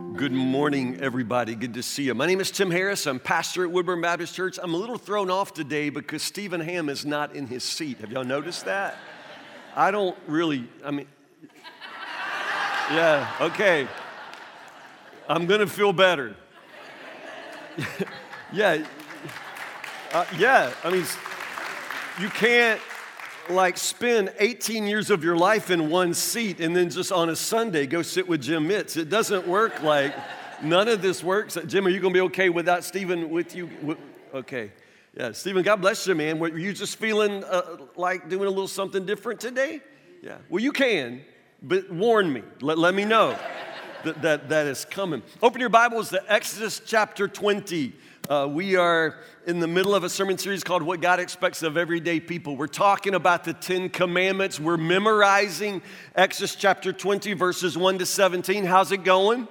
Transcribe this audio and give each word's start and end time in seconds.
Good 0.00 0.32
morning, 0.32 0.98
everybody. 1.00 1.54
Good 1.54 1.74
to 1.74 1.82
see 1.82 2.04
you. 2.04 2.14
My 2.14 2.26
name 2.26 2.40
is 2.40 2.50
Tim 2.50 2.70
Harris. 2.70 3.06
I'm 3.06 3.20
pastor 3.20 3.64
at 3.64 3.70
Woodburn 3.70 4.00
Baptist 4.00 4.34
Church. 4.34 4.58
I'm 4.62 4.72
a 4.72 4.76
little 4.78 4.96
thrown 4.96 5.30
off 5.30 5.52
today 5.52 5.90
because 5.90 6.22
Stephen 6.22 6.60
Ham 6.60 6.88
is 6.88 7.04
not 7.04 7.36
in 7.36 7.46
his 7.46 7.62
seat. 7.64 7.98
Have 7.98 8.10
y'all 8.10 8.24
noticed 8.24 8.64
that? 8.64 8.96
I 9.76 9.90
don't 9.90 10.16
really, 10.26 10.66
I 10.82 10.90
mean, 10.90 11.06
yeah, 12.90 13.30
okay. 13.42 13.86
I'm 15.28 15.44
gonna 15.44 15.66
feel 15.66 15.92
better. 15.92 16.34
yeah, 18.54 18.82
uh, 20.12 20.24
yeah, 20.38 20.72
I 20.82 20.90
mean, 20.90 21.04
you 22.18 22.30
can't 22.30 22.80
like 23.48 23.76
spend 23.78 24.32
18 24.38 24.86
years 24.86 25.10
of 25.10 25.24
your 25.24 25.36
life 25.36 25.70
in 25.70 25.90
one 25.90 26.14
seat 26.14 26.60
and 26.60 26.74
then 26.74 26.90
just 26.90 27.10
on 27.10 27.28
a 27.30 27.36
Sunday 27.36 27.86
go 27.86 28.02
sit 28.02 28.28
with 28.28 28.42
Jim 28.42 28.68
Mitz. 28.68 28.96
It 28.96 29.08
doesn't 29.08 29.46
work 29.46 29.82
like 29.82 30.14
none 30.62 30.88
of 30.88 31.02
this 31.02 31.24
works. 31.24 31.56
Jim, 31.66 31.86
are 31.86 31.90
you 31.90 32.00
going 32.00 32.12
to 32.12 32.18
be 32.18 32.24
okay 32.26 32.48
without 32.48 32.84
Stephen 32.84 33.30
with 33.30 33.54
you? 33.54 33.70
Okay. 34.34 34.72
Yeah, 35.16 35.32
Stephen, 35.32 35.62
God 35.62 35.80
bless 35.80 36.06
you, 36.06 36.14
man. 36.14 36.38
Were 36.38 36.56
you 36.56 36.72
just 36.72 36.96
feeling 36.96 37.42
uh, 37.44 37.78
like 37.96 38.28
doing 38.28 38.46
a 38.46 38.50
little 38.50 38.68
something 38.68 39.04
different 39.04 39.40
today? 39.40 39.80
Yeah. 40.22 40.38
Well, 40.48 40.62
you 40.62 40.70
can, 40.70 41.22
but 41.62 41.90
warn 41.90 42.32
me. 42.32 42.42
Let, 42.60 42.78
let 42.78 42.94
me 42.94 43.04
know 43.04 43.36
that, 44.04 44.22
that 44.22 44.48
that 44.50 44.66
is 44.66 44.84
coming. 44.84 45.22
Open 45.42 45.60
your 45.60 45.70
Bibles 45.70 46.10
to 46.10 46.32
Exodus 46.32 46.80
chapter 46.84 47.26
20. 47.26 47.92
Uh, 48.30 48.46
we 48.46 48.76
are 48.76 49.16
in 49.48 49.58
the 49.58 49.66
middle 49.66 49.92
of 49.92 50.04
a 50.04 50.08
sermon 50.08 50.38
series 50.38 50.62
called 50.62 50.84
What 50.84 51.00
God 51.00 51.18
Expects 51.18 51.64
of 51.64 51.76
Everyday 51.76 52.20
People. 52.20 52.56
We're 52.56 52.68
talking 52.68 53.16
about 53.16 53.42
the 53.42 53.52
Ten 53.52 53.88
Commandments. 53.88 54.60
We're 54.60 54.76
memorizing 54.76 55.82
Exodus 56.14 56.54
chapter 56.54 56.92
20, 56.92 57.32
verses 57.32 57.76
1 57.76 57.98
to 57.98 58.06
17. 58.06 58.64
How's 58.64 58.92
it 58.92 59.02
going? 59.02 59.48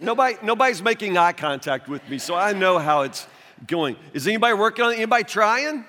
Nobody, 0.00 0.36
nobody's 0.42 0.82
making 0.82 1.16
eye 1.16 1.34
contact 1.34 1.88
with 1.88 2.02
me, 2.08 2.18
so 2.18 2.34
I 2.34 2.52
know 2.52 2.80
how 2.80 3.02
it's 3.02 3.28
going. 3.68 3.94
Is 4.12 4.26
anybody 4.26 4.54
working 4.54 4.84
on 4.86 4.90
it? 4.90 4.96
Anybody 4.96 5.22
trying? 5.22 5.84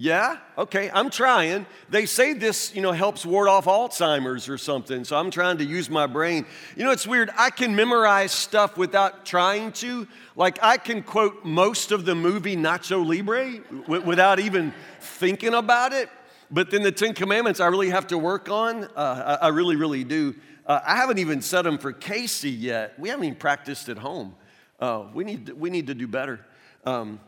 Yeah? 0.00 0.38
Okay, 0.56 0.88
I'm 0.94 1.10
trying. 1.10 1.66
They 1.90 2.06
say 2.06 2.32
this, 2.32 2.72
you 2.72 2.80
know, 2.80 2.92
helps 2.92 3.26
ward 3.26 3.48
off 3.48 3.64
Alzheimer's 3.64 4.48
or 4.48 4.56
something, 4.56 5.02
so 5.02 5.16
I'm 5.16 5.32
trying 5.32 5.58
to 5.58 5.64
use 5.64 5.90
my 5.90 6.06
brain. 6.06 6.46
You 6.76 6.84
know, 6.84 6.92
it's 6.92 7.06
weird. 7.06 7.30
I 7.36 7.50
can 7.50 7.74
memorize 7.74 8.30
stuff 8.30 8.76
without 8.76 9.26
trying 9.26 9.72
to. 9.72 10.06
Like, 10.36 10.62
I 10.62 10.76
can 10.76 11.02
quote 11.02 11.44
most 11.44 11.90
of 11.90 12.04
the 12.04 12.14
movie 12.14 12.56
Nacho 12.56 13.04
Libre 13.04 13.58
w- 13.58 14.02
without 14.02 14.38
even 14.38 14.72
thinking 15.00 15.54
about 15.54 15.92
it. 15.92 16.08
But 16.48 16.70
then 16.70 16.82
the 16.82 16.92
Ten 16.92 17.12
Commandments 17.12 17.58
I 17.58 17.66
really 17.66 17.90
have 17.90 18.06
to 18.06 18.18
work 18.18 18.48
on. 18.48 18.84
Uh, 18.96 19.38
I, 19.42 19.48
really, 19.48 19.74
really 19.74 20.04
do. 20.04 20.36
Uh, 20.64 20.78
I 20.86 20.94
haven't 20.94 21.18
even 21.18 21.42
said 21.42 21.62
them 21.62 21.76
for 21.76 21.92
Casey 21.92 22.50
yet. 22.50 22.96
We 23.00 23.08
haven't 23.08 23.24
even 23.24 23.38
practiced 23.38 23.88
at 23.88 23.98
home. 23.98 24.36
Uh, 24.78 25.06
we, 25.12 25.24
need 25.24 25.48
we 25.50 25.70
need 25.70 25.88
to 25.88 25.94
do 25.94 26.06
better. 26.06 26.46
Um, 26.84 27.18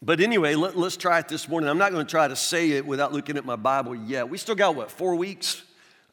but 0.00 0.20
anyway, 0.20 0.54
let, 0.54 0.76
us 0.76 0.96
try 0.96 1.18
it 1.18 1.28
this 1.28 1.48
morning. 1.48 1.68
I'm 1.68 1.78
not 1.78 1.90
going 1.90 2.06
to 2.06 2.10
try 2.10 2.28
to 2.28 2.36
say 2.36 2.70
it 2.72 2.86
without 2.86 3.12
looking 3.12 3.36
at 3.36 3.44
my 3.44 3.56
Bible 3.56 3.96
yet. 3.96 4.28
We 4.28 4.38
still 4.38 4.54
got 4.54 4.76
what, 4.76 4.90
four 4.90 5.16
weeks? 5.16 5.62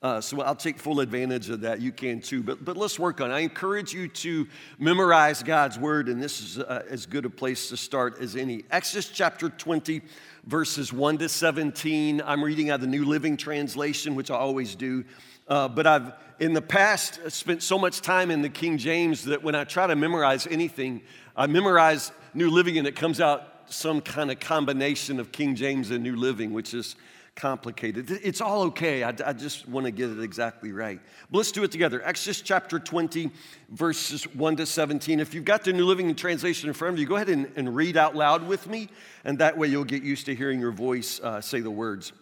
Uh, 0.01 0.21
so 0.21 0.41
I'll 0.41 0.55
take 0.55 0.77
full 0.77 0.99
advantage 0.99 1.49
of 1.49 1.61
that. 1.61 1.81
You 1.81 1.91
can 1.91 2.19
too. 2.19 2.43
But, 2.43 2.63
but 2.63 2.77
let's 2.77 2.99
work 2.99 3.21
on 3.21 3.31
it. 3.31 3.33
I 3.33 3.39
encourage 3.39 3.93
you 3.93 4.07
to 4.07 4.47
memorize 4.77 5.41
God's 5.41 5.79
word, 5.79 6.09
and 6.09 6.21
this 6.21 6.41
is 6.41 6.59
uh, 6.59 6.83
as 6.89 7.05
good 7.05 7.25
a 7.25 7.29
place 7.29 7.69
to 7.69 7.77
start 7.77 8.19
as 8.21 8.35
any. 8.35 8.65
Exodus 8.71 9.09
chapter 9.09 9.49
20, 9.49 10.01
verses 10.45 10.91
1 10.91 11.19
to 11.19 11.29
17. 11.29 12.21
I'm 12.25 12.43
reading 12.43 12.69
out 12.69 12.81
the 12.81 12.87
New 12.87 13.05
Living 13.05 13.37
Translation, 13.37 14.15
which 14.15 14.29
I 14.29 14.35
always 14.35 14.75
do. 14.75 15.05
Uh, 15.47 15.67
but 15.67 15.87
I've, 15.87 16.11
in 16.39 16.53
the 16.53 16.61
past, 16.61 17.19
spent 17.31 17.63
so 17.63 17.77
much 17.77 18.01
time 18.01 18.31
in 18.31 18.41
the 18.41 18.49
King 18.49 18.77
James 18.77 19.25
that 19.25 19.43
when 19.43 19.55
I 19.55 19.63
try 19.63 19.87
to 19.87 19.95
memorize 19.95 20.47
anything, 20.47 21.01
I 21.35 21.47
memorize 21.47 22.11
New 22.33 22.49
Living 22.49 22.77
and 22.77 22.87
it 22.87 22.95
comes 22.95 23.21
out 23.21 23.54
some 23.73 24.01
kind 24.01 24.31
of 24.31 24.39
combination 24.39 25.19
of 25.19 25.31
King 25.31 25.55
James 25.55 25.91
and 25.91 26.03
New 26.03 26.15
Living, 26.15 26.53
which 26.53 26.73
is 26.73 26.95
complicated. 27.35 28.09
It's 28.09 28.39
all 28.39 28.63
okay. 28.63 29.03
I, 29.03 29.09
I 29.25 29.33
just 29.33 29.67
want 29.67 29.85
to 29.85 29.91
get 29.91 30.09
it 30.09 30.21
exactly 30.21 30.71
right. 30.71 30.99
But 31.29 31.39
let's 31.39 31.51
do 31.51 31.63
it 31.63 31.71
together. 31.71 32.01
Exodus 32.03 32.41
chapter 32.41 32.79
20, 32.79 33.29
verses 33.69 34.23
1 34.33 34.55
to 34.55 34.65
17. 34.65 35.19
If 35.19 35.33
you've 35.33 35.45
got 35.45 35.63
the 35.63 35.73
New 35.73 35.85
Living 35.85 36.13
Translation 36.15 36.69
in 36.69 36.73
front 36.73 36.93
of 36.93 36.99
you, 36.99 37.05
go 37.05 37.15
ahead 37.15 37.29
and, 37.29 37.51
and 37.55 37.75
read 37.75 37.97
out 37.97 38.15
loud 38.15 38.47
with 38.47 38.67
me, 38.67 38.89
and 39.25 39.37
that 39.39 39.57
way 39.57 39.67
you'll 39.67 39.83
get 39.83 40.01
used 40.01 40.25
to 40.27 40.35
hearing 40.35 40.59
your 40.59 40.71
voice 40.71 41.19
uh, 41.19 41.41
say 41.41 41.59
the 41.59 41.71
words. 41.71 42.13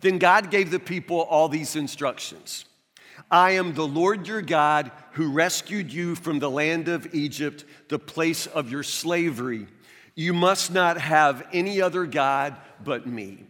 Then 0.00 0.18
God 0.18 0.50
gave 0.50 0.70
the 0.70 0.80
people 0.80 1.20
all 1.22 1.48
these 1.48 1.76
instructions. 1.76 2.66
I 3.30 3.52
am 3.52 3.72
the 3.72 3.86
Lord 3.86 4.26
your 4.26 4.42
God 4.42 4.90
who 5.12 5.32
rescued 5.32 5.92
you 5.92 6.16
from 6.16 6.38
the 6.38 6.50
land 6.50 6.88
of 6.88 7.14
Egypt, 7.14 7.64
the 7.88 7.98
place 7.98 8.46
of 8.46 8.70
your 8.70 8.82
slavery. 8.82 9.68
You 10.14 10.32
must 10.32 10.72
not 10.72 10.98
have 10.98 11.46
any 11.52 11.80
other 11.80 12.06
God 12.06 12.56
but 12.84 13.06
me. 13.06 13.46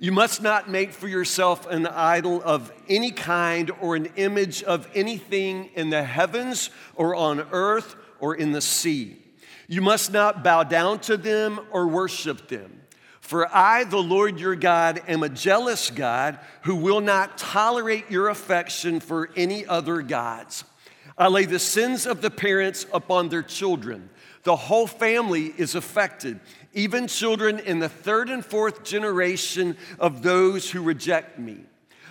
You 0.00 0.12
must 0.12 0.42
not 0.42 0.70
make 0.70 0.92
for 0.92 1.08
yourself 1.08 1.66
an 1.66 1.84
idol 1.86 2.40
of 2.44 2.72
any 2.88 3.10
kind 3.10 3.72
or 3.80 3.96
an 3.96 4.06
image 4.14 4.62
of 4.62 4.88
anything 4.94 5.70
in 5.74 5.90
the 5.90 6.04
heavens 6.04 6.70
or 6.94 7.16
on 7.16 7.40
earth 7.50 7.96
or 8.20 8.36
in 8.36 8.52
the 8.52 8.60
sea. 8.60 9.16
You 9.66 9.82
must 9.82 10.12
not 10.12 10.44
bow 10.44 10.62
down 10.62 11.00
to 11.00 11.16
them 11.16 11.58
or 11.72 11.88
worship 11.88 12.46
them. 12.46 12.80
For 13.20 13.52
I, 13.54 13.84
the 13.84 13.98
Lord 13.98 14.38
your 14.38 14.54
God, 14.54 15.02
am 15.08 15.24
a 15.24 15.28
jealous 15.28 15.90
God 15.90 16.38
who 16.62 16.76
will 16.76 17.00
not 17.00 17.36
tolerate 17.36 18.08
your 18.08 18.28
affection 18.28 19.00
for 19.00 19.30
any 19.36 19.66
other 19.66 20.00
gods. 20.00 20.64
I 21.18 21.26
lay 21.26 21.44
the 21.44 21.58
sins 21.58 22.06
of 22.06 22.22
the 22.22 22.30
parents 22.30 22.86
upon 22.92 23.28
their 23.28 23.42
children 23.42 24.10
the 24.48 24.56
whole 24.56 24.86
family 24.86 25.52
is 25.58 25.74
affected, 25.74 26.40
even 26.72 27.06
children 27.06 27.58
in 27.58 27.80
the 27.80 27.88
third 27.90 28.30
and 28.30 28.42
fourth 28.42 28.82
generation 28.82 29.76
of 29.98 30.22
those 30.22 30.70
who 30.70 30.80
reject 30.80 31.38
me. 31.38 31.58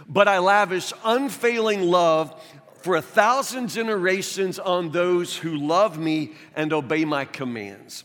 But 0.08 0.28
I 0.28 0.38
lavish 0.38 0.94
unfailing 1.04 1.82
love 1.82 2.40
for 2.84 2.96
a 2.96 3.02
thousand 3.02 3.70
generations 3.70 4.60
on 4.60 4.92
those 4.92 5.36
who 5.36 5.58
love 5.58 5.98
me 5.98 6.34
and 6.56 6.72
obey 6.74 7.06
my 7.06 7.26
commands. 7.26 8.04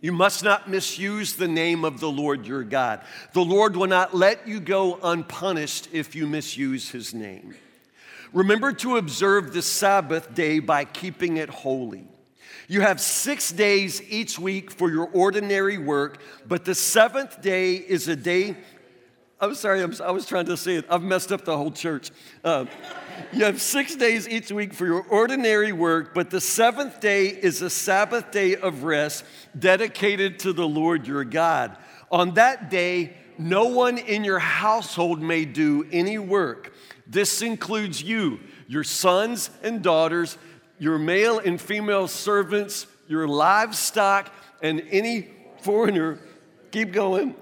You 0.00 0.10
must 0.10 0.42
not 0.42 0.68
misuse 0.68 1.36
the 1.36 1.46
name 1.46 1.84
of 1.84 2.00
the 2.00 2.10
Lord 2.10 2.48
your 2.48 2.64
God. 2.64 3.02
The 3.34 3.44
Lord 3.44 3.76
will 3.76 3.86
not 3.86 4.16
let 4.16 4.48
you 4.48 4.58
go 4.58 4.98
unpunished 5.00 5.90
if 5.92 6.16
you 6.16 6.26
misuse 6.26 6.90
his 6.90 7.14
name. 7.14 7.54
Remember 8.32 8.72
to 8.72 8.96
observe 8.96 9.52
the 9.52 9.62
Sabbath 9.62 10.34
day 10.34 10.58
by 10.58 10.84
keeping 10.84 11.36
it 11.36 11.48
holy. 11.48 12.08
You 12.68 12.80
have 12.80 13.00
six 13.00 13.52
days 13.52 14.02
each 14.08 14.38
week 14.38 14.70
for 14.70 14.90
your 14.90 15.06
ordinary 15.12 15.76
work, 15.76 16.20
but 16.46 16.64
the 16.64 16.74
seventh 16.74 17.42
day 17.42 17.74
is 17.74 18.08
a 18.08 18.16
day. 18.16 18.56
I'm 19.38 19.54
sorry, 19.54 19.82
I'm, 19.82 19.94
i 20.02 20.10
was 20.10 20.24
trying 20.24 20.46
to 20.46 20.56
say 20.56 20.76
it. 20.76 20.86
I've 20.88 21.02
messed 21.02 21.30
up 21.30 21.44
the 21.44 21.56
whole 21.56 21.70
church. 21.70 22.10
Uh, 22.42 22.64
you 23.32 23.44
have 23.44 23.60
six 23.60 23.94
days 23.94 24.28
each 24.28 24.50
week 24.50 24.72
for 24.72 24.86
your 24.86 25.02
ordinary 25.02 25.72
work, 25.72 26.14
but 26.14 26.30
the 26.30 26.40
seventh 26.40 27.00
day 27.00 27.26
is 27.26 27.60
a 27.60 27.68
Sabbath 27.68 28.30
day 28.30 28.56
of 28.56 28.84
rest 28.84 29.24
dedicated 29.58 30.38
to 30.40 30.52
the 30.52 30.66
Lord 30.66 31.06
your 31.06 31.24
God. 31.24 31.76
On 32.10 32.34
that 32.34 32.70
day, 32.70 33.14
no 33.36 33.66
one 33.66 33.98
in 33.98 34.24
your 34.24 34.38
household 34.38 35.20
may 35.20 35.44
do 35.44 35.86
any 35.92 36.18
work. 36.18 36.72
This 37.06 37.42
includes 37.42 38.02
you, 38.02 38.40
your 38.66 38.84
sons 38.84 39.50
and 39.62 39.82
daughters 39.82 40.38
your 40.78 40.98
male 40.98 41.38
and 41.38 41.60
female 41.60 42.08
servants, 42.08 42.86
your 43.08 43.28
livestock, 43.28 44.32
and 44.62 44.82
any 44.90 45.28
foreigner, 45.60 46.18
keep 46.70 46.92
going, 46.92 47.34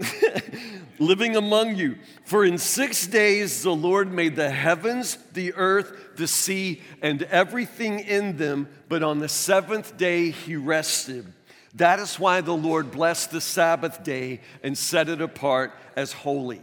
living 0.99 1.37
among 1.37 1.77
you. 1.77 1.97
For 2.25 2.45
in 2.45 2.59
six 2.59 3.07
days 3.07 3.63
the 3.63 3.75
Lord 3.75 4.13
made 4.13 4.37
the 4.37 4.51
heavens, 4.51 5.19
the 5.33 5.55
earth, 5.55 6.17
the 6.17 6.29
sea, 6.29 6.83
and 7.01 7.23
everything 7.25 8.01
in 8.01 8.37
them, 8.37 8.69
but 8.89 9.03
on 9.03 9.19
the 9.19 9.29
seventh 9.29 9.97
day 9.97 10.31
he 10.31 10.57
rested. 10.57 11.33
That 11.75 11.99
is 11.99 12.19
why 12.19 12.43
the 12.43 12.55
Lord 12.55 12.91
blessed 12.91 13.31
the 13.31 13.41
Sabbath 13.41 14.05
day 14.05 14.41
and 14.63 14.77
set 14.77 15.09
it 15.09 15.23
apart 15.23 15.73
as 15.97 16.13
holy. 16.13 16.61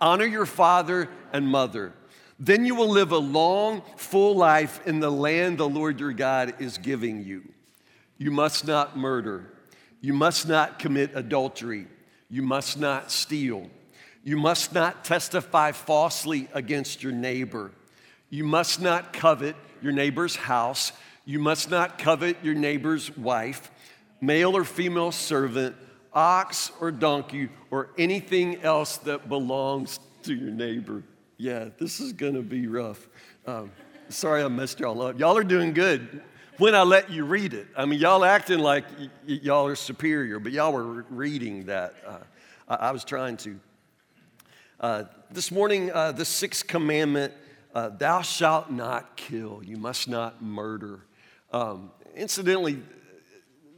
Honor 0.00 0.26
your 0.26 0.46
father 0.46 1.08
and 1.32 1.46
mother 1.46 1.92
then 2.38 2.64
you 2.64 2.74
will 2.74 2.88
live 2.88 3.10
a 3.10 3.18
long, 3.18 3.82
full 3.96 4.36
life 4.36 4.86
in 4.86 5.00
the 5.00 5.10
land 5.10 5.58
the 5.58 5.68
Lord 5.68 5.98
your 5.98 6.12
God 6.12 6.54
is 6.60 6.78
giving 6.78 7.24
you. 7.24 7.42
You 8.16 8.30
must 8.30 8.66
not 8.66 8.96
murder. 8.96 9.52
You 10.00 10.12
must 10.12 10.46
not 10.46 10.78
commit 10.78 11.10
adultery. 11.14 11.86
You 12.30 12.42
must 12.42 12.78
not 12.78 13.10
steal. 13.10 13.68
You 14.22 14.36
must 14.36 14.72
not 14.72 15.04
testify 15.04 15.72
falsely 15.72 16.48
against 16.52 17.02
your 17.02 17.12
neighbor. 17.12 17.72
You 18.30 18.44
must 18.44 18.80
not 18.80 19.12
covet 19.12 19.56
your 19.82 19.92
neighbor's 19.92 20.36
house. 20.36 20.92
You 21.24 21.38
must 21.38 21.70
not 21.70 21.98
covet 21.98 22.36
your 22.42 22.54
neighbor's 22.54 23.16
wife, 23.16 23.70
male 24.20 24.56
or 24.56 24.64
female 24.64 25.12
servant, 25.12 25.74
ox 26.12 26.70
or 26.80 26.90
donkey, 26.90 27.48
or 27.70 27.90
anything 27.98 28.62
else 28.62 28.98
that 28.98 29.28
belongs 29.28 29.98
to 30.22 30.34
your 30.34 30.50
neighbor. 30.50 31.02
Yeah, 31.40 31.68
this 31.78 32.00
is 32.00 32.12
gonna 32.12 32.42
be 32.42 32.66
rough. 32.66 33.06
Um, 33.46 33.70
sorry 34.08 34.42
I 34.42 34.48
messed 34.48 34.80
y'all 34.80 35.00
up. 35.02 35.20
Y'all 35.20 35.36
are 35.36 35.44
doing 35.44 35.72
good 35.72 36.20
when 36.56 36.74
I 36.74 36.82
let 36.82 37.12
you 37.12 37.24
read 37.24 37.54
it. 37.54 37.68
I 37.76 37.84
mean, 37.84 38.00
y'all 38.00 38.24
acting 38.24 38.58
like 38.58 38.84
y- 38.98 39.08
y- 39.28 39.38
y'all 39.44 39.68
are 39.68 39.76
superior, 39.76 40.40
but 40.40 40.50
y'all 40.50 40.72
were 40.72 41.04
reading 41.08 41.66
that. 41.66 41.94
Uh, 42.04 42.18
I-, 42.66 42.88
I, 42.88 42.90
was 42.90 43.04
trying 43.04 43.36
to. 43.36 43.60
Uh, 44.80 45.04
this 45.30 45.52
morning, 45.52 45.92
uh, 45.92 46.10
the 46.10 46.24
sixth 46.24 46.66
commandment 46.66 47.32
uh, 47.72 47.90
thou 47.90 48.20
shalt 48.20 48.72
not 48.72 49.16
kill, 49.16 49.62
you 49.64 49.76
must 49.76 50.08
not 50.08 50.42
murder. 50.42 51.04
Um, 51.52 51.92
incidentally, 52.16 52.82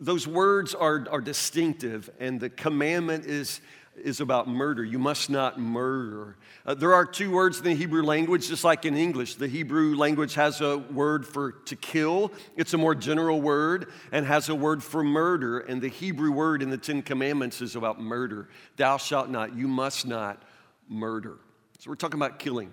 those 0.00 0.26
words 0.26 0.74
are, 0.74 1.06
are 1.10 1.20
distinctive, 1.20 2.08
and 2.18 2.40
the 2.40 2.48
commandment 2.48 3.26
is 3.26 3.60
is 4.00 4.20
about 4.20 4.49
murder. 4.49 4.85
You 4.85 4.99
must 4.99 5.31
not 5.31 5.58
murder. 5.58 6.37
Uh, 6.67 6.75
there 6.75 6.94
are 6.94 7.05
two 7.05 7.31
words 7.31 7.58
in 7.58 7.64
the 7.64 7.75
Hebrew 7.75 8.02
language, 8.02 8.49
just 8.49 8.64
like 8.64 8.85
in 8.85 8.97
English. 8.97 9.37
The 9.37 9.49
Hebrew 9.49 9.97
language 9.97 10.35
has 10.35 10.61
a 10.61 10.79
word 10.79 11.26
for 11.26 11.52
to 11.52 11.76
kill, 11.76 12.32
it's 12.56 12.75
a 12.75 12.79
more 12.79 12.94
general 12.94 13.41
word, 13.41 13.87
and 14.12 14.26
has 14.26 14.49
a 14.49 14.55
word 14.55 14.82
for 14.82 15.02
murder. 15.05 15.61
And 15.61 15.81
the 15.81 15.88
Hebrew 15.88 16.32
word 16.32 16.62
in 16.62 16.70
the 16.70 16.79
Ten 16.79 17.02
Commandments 17.02 17.61
is 17.61 17.76
about 17.76 18.00
murder. 18.00 18.49
Thou 18.76 18.97
shalt 18.97 19.31
not, 19.31 19.55
you 19.55 19.69
must 19.69 20.06
not 20.06 20.43
murder. 20.88 21.38
So 21.79 21.91
we're 21.91 21.97
talking 21.97 22.19
about 22.19 22.38
killing. 22.38 22.73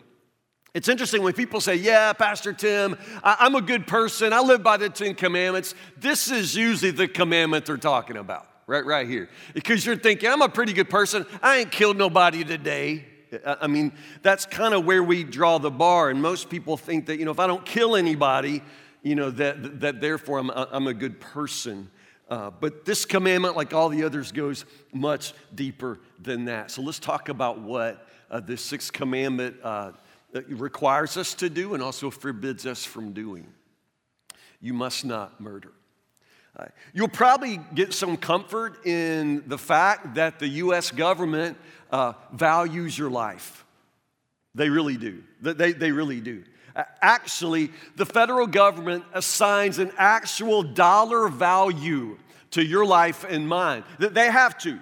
It's 0.73 0.89
interesting 0.89 1.23
when 1.23 1.33
people 1.33 1.61
say, 1.61 1.75
Yeah, 1.75 2.13
Pastor 2.13 2.53
Tim, 2.53 2.97
I- 3.23 3.37
I'm 3.39 3.55
a 3.55 3.61
good 3.61 3.87
person. 3.87 4.33
I 4.33 4.41
live 4.41 4.63
by 4.63 4.77
the 4.77 4.89
Ten 4.89 5.15
Commandments. 5.15 5.73
This 5.97 6.29
is 6.29 6.55
usually 6.55 6.91
the 6.91 7.07
commandment 7.07 7.65
they're 7.65 7.77
talking 7.77 8.17
about 8.17 8.47
right, 8.67 8.85
right 8.85 9.07
here. 9.07 9.29
Because 9.53 9.85
you're 9.85 9.95
thinking, 9.95 10.29
I'm 10.29 10.41
a 10.41 10.49
pretty 10.49 10.73
good 10.73 10.89
person. 10.89 11.25
I 11.41 11.57
ain't 11.57 11.71
killed 11.71 11.97
nobody 11.97 12.43
today. 12.43 13.05
I 13.45 13.67
mean, 13.67 13.91
that's 14.21 14.45
kind 14.45 14.73
of 14.73 14.85
where 14.85 15.03
we 15.03 15.23
draw 15.23 15.57
the 15.57 15.71
bar. 15.71 16.09
And 16.09 16.21
most 16.21 16.49
people 16.49 16.77
think 16.77 17.07
that, 17.07 17.17
you 17.17 17.25
know, 17.25 17.31
if 17.31 17.39
I 17.39 17.47
don't 17.47 17.65
kill 17.65 17.95
anybody, 17.95 18.61
you 19.01 19.15
know, 19.15 19.31
that, 19.31 19.79
that 19.81 19.99
therefore 19.99 20.39
I'm, 20.39 20.49
I'm 20.49 20.87
a 20.87 20.93
good 20.93 21.19
person. 21.19 21.89
Uh, 22.29 22.51
but 22.51 22.85
this 22.85 23.05
commandment, 23.05 23.55
like 23.55 23.73
all 23.73 23.89
the 23.89 24.03
others, 24.03 24.31
goes 24.31 24.65
much 24.93 25.33
deeper 25.55 25.99
than 26.21 26.45
that. 26.45 26.71
So 26.71 26.81
let's 26.81 26.99
talk 26.99 27.29
about 27.29 27.59
what 27.59 28.07
uh, 28.29 28.39
this 28.41 28.61
sixth 28.61 28.91
commandment 28.91 29.57
uh, 29.63 29.91
requires 30.49 31.15
us 31.15 31.33
to 31.35 31.49
do 31.49 31.73
and 31.73 31.81
also 31.81 32.09
forbids 32.11 32.65
us 32.65 32.83
from 32.83 33.13
doing. 33.13 33.47
You 34.59 34.73
must 34.73 35.05
not 35.05 35.39
murder. 35.39 35.71
You'll 36.93 37.07
probably 37.07 37.59
get 37.75 37.93
some 37.93 38.17
comfort 38.17 38.85
in 38.85 39.43
the 39.47 39.57
fact 39.57 40.15
that 40.15 40.39
the 40.39 40.47
US 40.47 40.91
government 40.91 41.57
uh, 41.91 42.13
values 42.33 42.97
your 42.97 43.09
life. 43.09 43.65
They 44.55 44.69
really 44.69 44.97
do. 44.97 45.23
They, 45.41 45.73
they 45.73 45.91
really 45.91 46.19
do. 46.19 46.43
Actually, 47.01 47.71
the 47.95 48.05
federal 48.05 48.45
government 48.47 49.03
assigns 49.13 49.79
an 49.79 49.91
actual 49.97 50.61
dollar 50.61 51.27
value 51.27 52.17
to 52.51 52.63
your 52.63 52.85
life 52.85 53.25
and 53.27 53.47
mine. 53.47 53.83
They 53.99 54.31
have 54.31 54.57
to. 54.59 54.79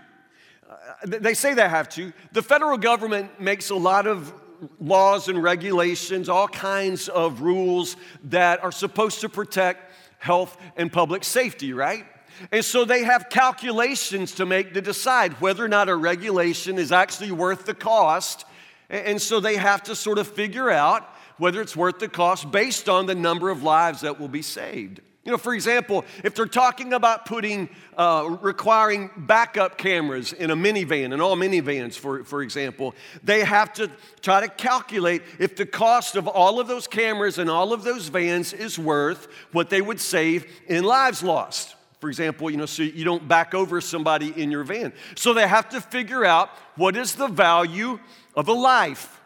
Uh, 0.70 0.76
they 1.04 1.34
say 1.34 1.54
they 1.54 1.68
have 1.68 1.90
to. 1.90 2.12
The 2.34 2.42
federal 2.42 2.78
government 2.78 3.40
makes 3.40 3.70
a 3.70 3.76
lot 3.76 4.08
of 4.08 4.34
laws 4.80 5.28
and 5.28 5.42
regulations, 5.42 6.30
all 6.30 6.48
kinds 6.48 7.10
of 7.10 7.42
rules 7.42 7.96
that 8.26 8.64
are 8.64 8.72
supposed 8.72 9.22
to 9.22 9.30
protect 9.30 9.85
health 10.26 10.58
and 10.76 10.92
public 10.92 11.24
safety, 11.24 11.72
right? 11.72 12.04
And 12.52 12.66
so 12.66 12.84
they 12.84 13.04
have 13.04 13.30
calculations 13.30 14.34
to 14.36 14.46
make 14.46 14.74
to 14.74 14.82
decide 14.82 15.34
whether 15.34 15.64
or 15.64 15.68
not 15.68 15.88
a 15.88 15.96
regulation 15.96 16.80
is 16.80 16.92
actually 16.92 17.32
worth 17.32 17.66
the 17.66 17.76
cost. 17.76 18.44
And 18.90 19.22
so 19.22 19.40
they 19.40 19.56
have 19.56 19.84
to 19.84 19.96
sort 19.96 20.18
of 20.18 20.28
figure 20.28 20.72
out 20.72 21.08
whether 21.38 21.62
it's 21.62 21.76
worth 21.76 22.00
the 22.00 22.08
cost 22.08 22.52
based 22.52 22.90
on 22.90 23.06
the 23.06 23.16
number 23.16 23.50
of 23.50 23.62
lives 23.62 24.02
that 24.02 24.20
will 24.20 24.28
be 24.28 24.42
saved. 24.42 25.00
You 25.26 25.32
know, 25.32 25.40
for 25.40 25.56
example, 25.56 26.06
if 26.24 26.36
they're 26.36 26.46
talking 26.46 26.94
about 26.94 27.26
putting, 27.26 27.68
uh, 27.98 28.38
requiring 28.42 29.10
backup 29.18 29.76
cameras 29.76 30.34
in 30.34 30.52
a 30.52 30.56
minivan, 30.56 31.14
in 31.14 31.20
all 31.20 31.36
minivans, 31.36 31.96
for, 31.96 32.24
for 32.24 32.44
example, 32.44 32.94
they 33.24 33.44
have 33.44 33.74
to 33.74 33.90
try 34.22 34.42
to 34.42 34.48
calculate 34.48 35.24
if 35.40 35.56
the 35.56 35.66
cost 35.66 36.16
of 36.16 36.28
all 36.28 36.60
of 36.60 36.68
those 36.68 36.86
cameras 36.86 37.40
and 37.40 37.50
all 37.50 37.74
of 37.74 37.84
those 37.84 38.08
vans 38.10 38.54
is 38.54 38.78
worth 38.78 39.28
what 39.52 39.72
they 39.72 39.82
would 39.82 40.00
save 40.00 40.46
in 40.68 40.84
lives 40.84 41.24
lost. 41.24 41.76
For 42.00 42.08
example, 42.08 42.52
you 42.52 42.58
know, 42.58 42.68
so 42.68 42.84
you 42.84 43.04
don't 43.04 43.28
back 43.28 43.56
over 43.56 43.82
somebody 43.82 44.30
in 44.40 44.52
your 44.52 44.64
van. 44.64 44.94
So 45.16 45.34
they 45.34 45.48
have 45.48 45.70
to 45.70 45.82
figure 45.82 46.24
out 46.24 46.52
what 46.76 46.96
is 46.96 47.16
the 47.16 47.28
value 47.28 48.00
of 48.36 48.48
a 48.48 48.54
life. 48.54 49.20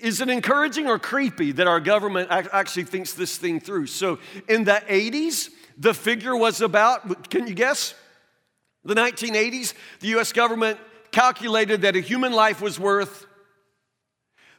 Is 0.00 0.20
it 0.20 0.28
encouraging 0.28 0.86
or 0.86 0.98
creepy 0.98 1.52
that 1.52 1.66
our 1.66 1.80
government 1.80 2.28
actually 2.30 2.84
thinks 2.84 3.12
this 3.12 3.36
thing 3.36 3.60
through? 3.60 3.86
So 3.86 4.18
in 4.48 4.64
the 4.64 4.82
80s, 4.88 5.50
the 5.76 5.94
figure 5.94 6.36
was 6.36 6.60
about, 6.60 7.30
can 7.30 7.46
you 7.46 7.54
guess? 7.54 7.94
The 8.84 8.94
1980s, 8.94 9.74
the 10.00 10.18
US 10.18 10.32
government 10.32 10.78
calculated 11.10 11.82
that 11.82 11.96
a 11.96 12.00
human 12.00 12.32
life 12.32 12.60
was 12.60 12.78
worth 12.78 13.26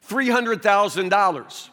$300,000. 0.10 1.70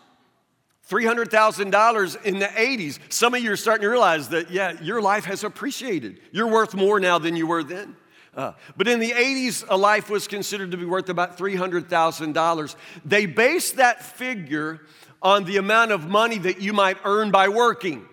$300,000 0.89 2.25
in 2.25 2.39
the 2.39 2.47
80s. 2.47 2.99
Some 3.09 3.35
of 3.35 3.43
you 3.43 3.53
are 3.53 3.57
starting 3.57 3.83
to 3.83 3.89
realize 3.89 4.29
that, 4.31 4.51
yeah, 4.51 4.81
your 4.83 5.01
life 5.01 5.25
has 5.25 5.45
appreciated. 5.45 6.21
You're 6.33 6.49
worth 6.49 6.75
more 6.75 7.01
now 7.01 7.19
than 7.19 7.37
you 7.37 7.47
were 7.47 7.63
then. 7.63 7.97
Uh, 8.34 8.52
but 8.76 8.88
in 8.88 8.99
the 8.99 9.11
80s, 9.11 9.64
a 9.69 9.76
life 9.76 10.08
was 10.08 10.26
considered 10.26 10.70
to 10.70 10.76
be 10.76 10.87
worth 10.87 11.11
about 11.11 11.37
$300,000. 11.37 12.76
They 13.05 13.26
based 13.26 13.76
that 13.76 14.02
figure 14.02 14.81
on 15.20 15.44
the 15.44 15.58
amount 15.58 15.93
of 15.93 16.08
money 16.08 16.38
that 16.38 16.61
you 16.61 16.73
might 16.73 16.96
earn 17.05 17.31
by 17.31 17.49
working. 17.49 18.06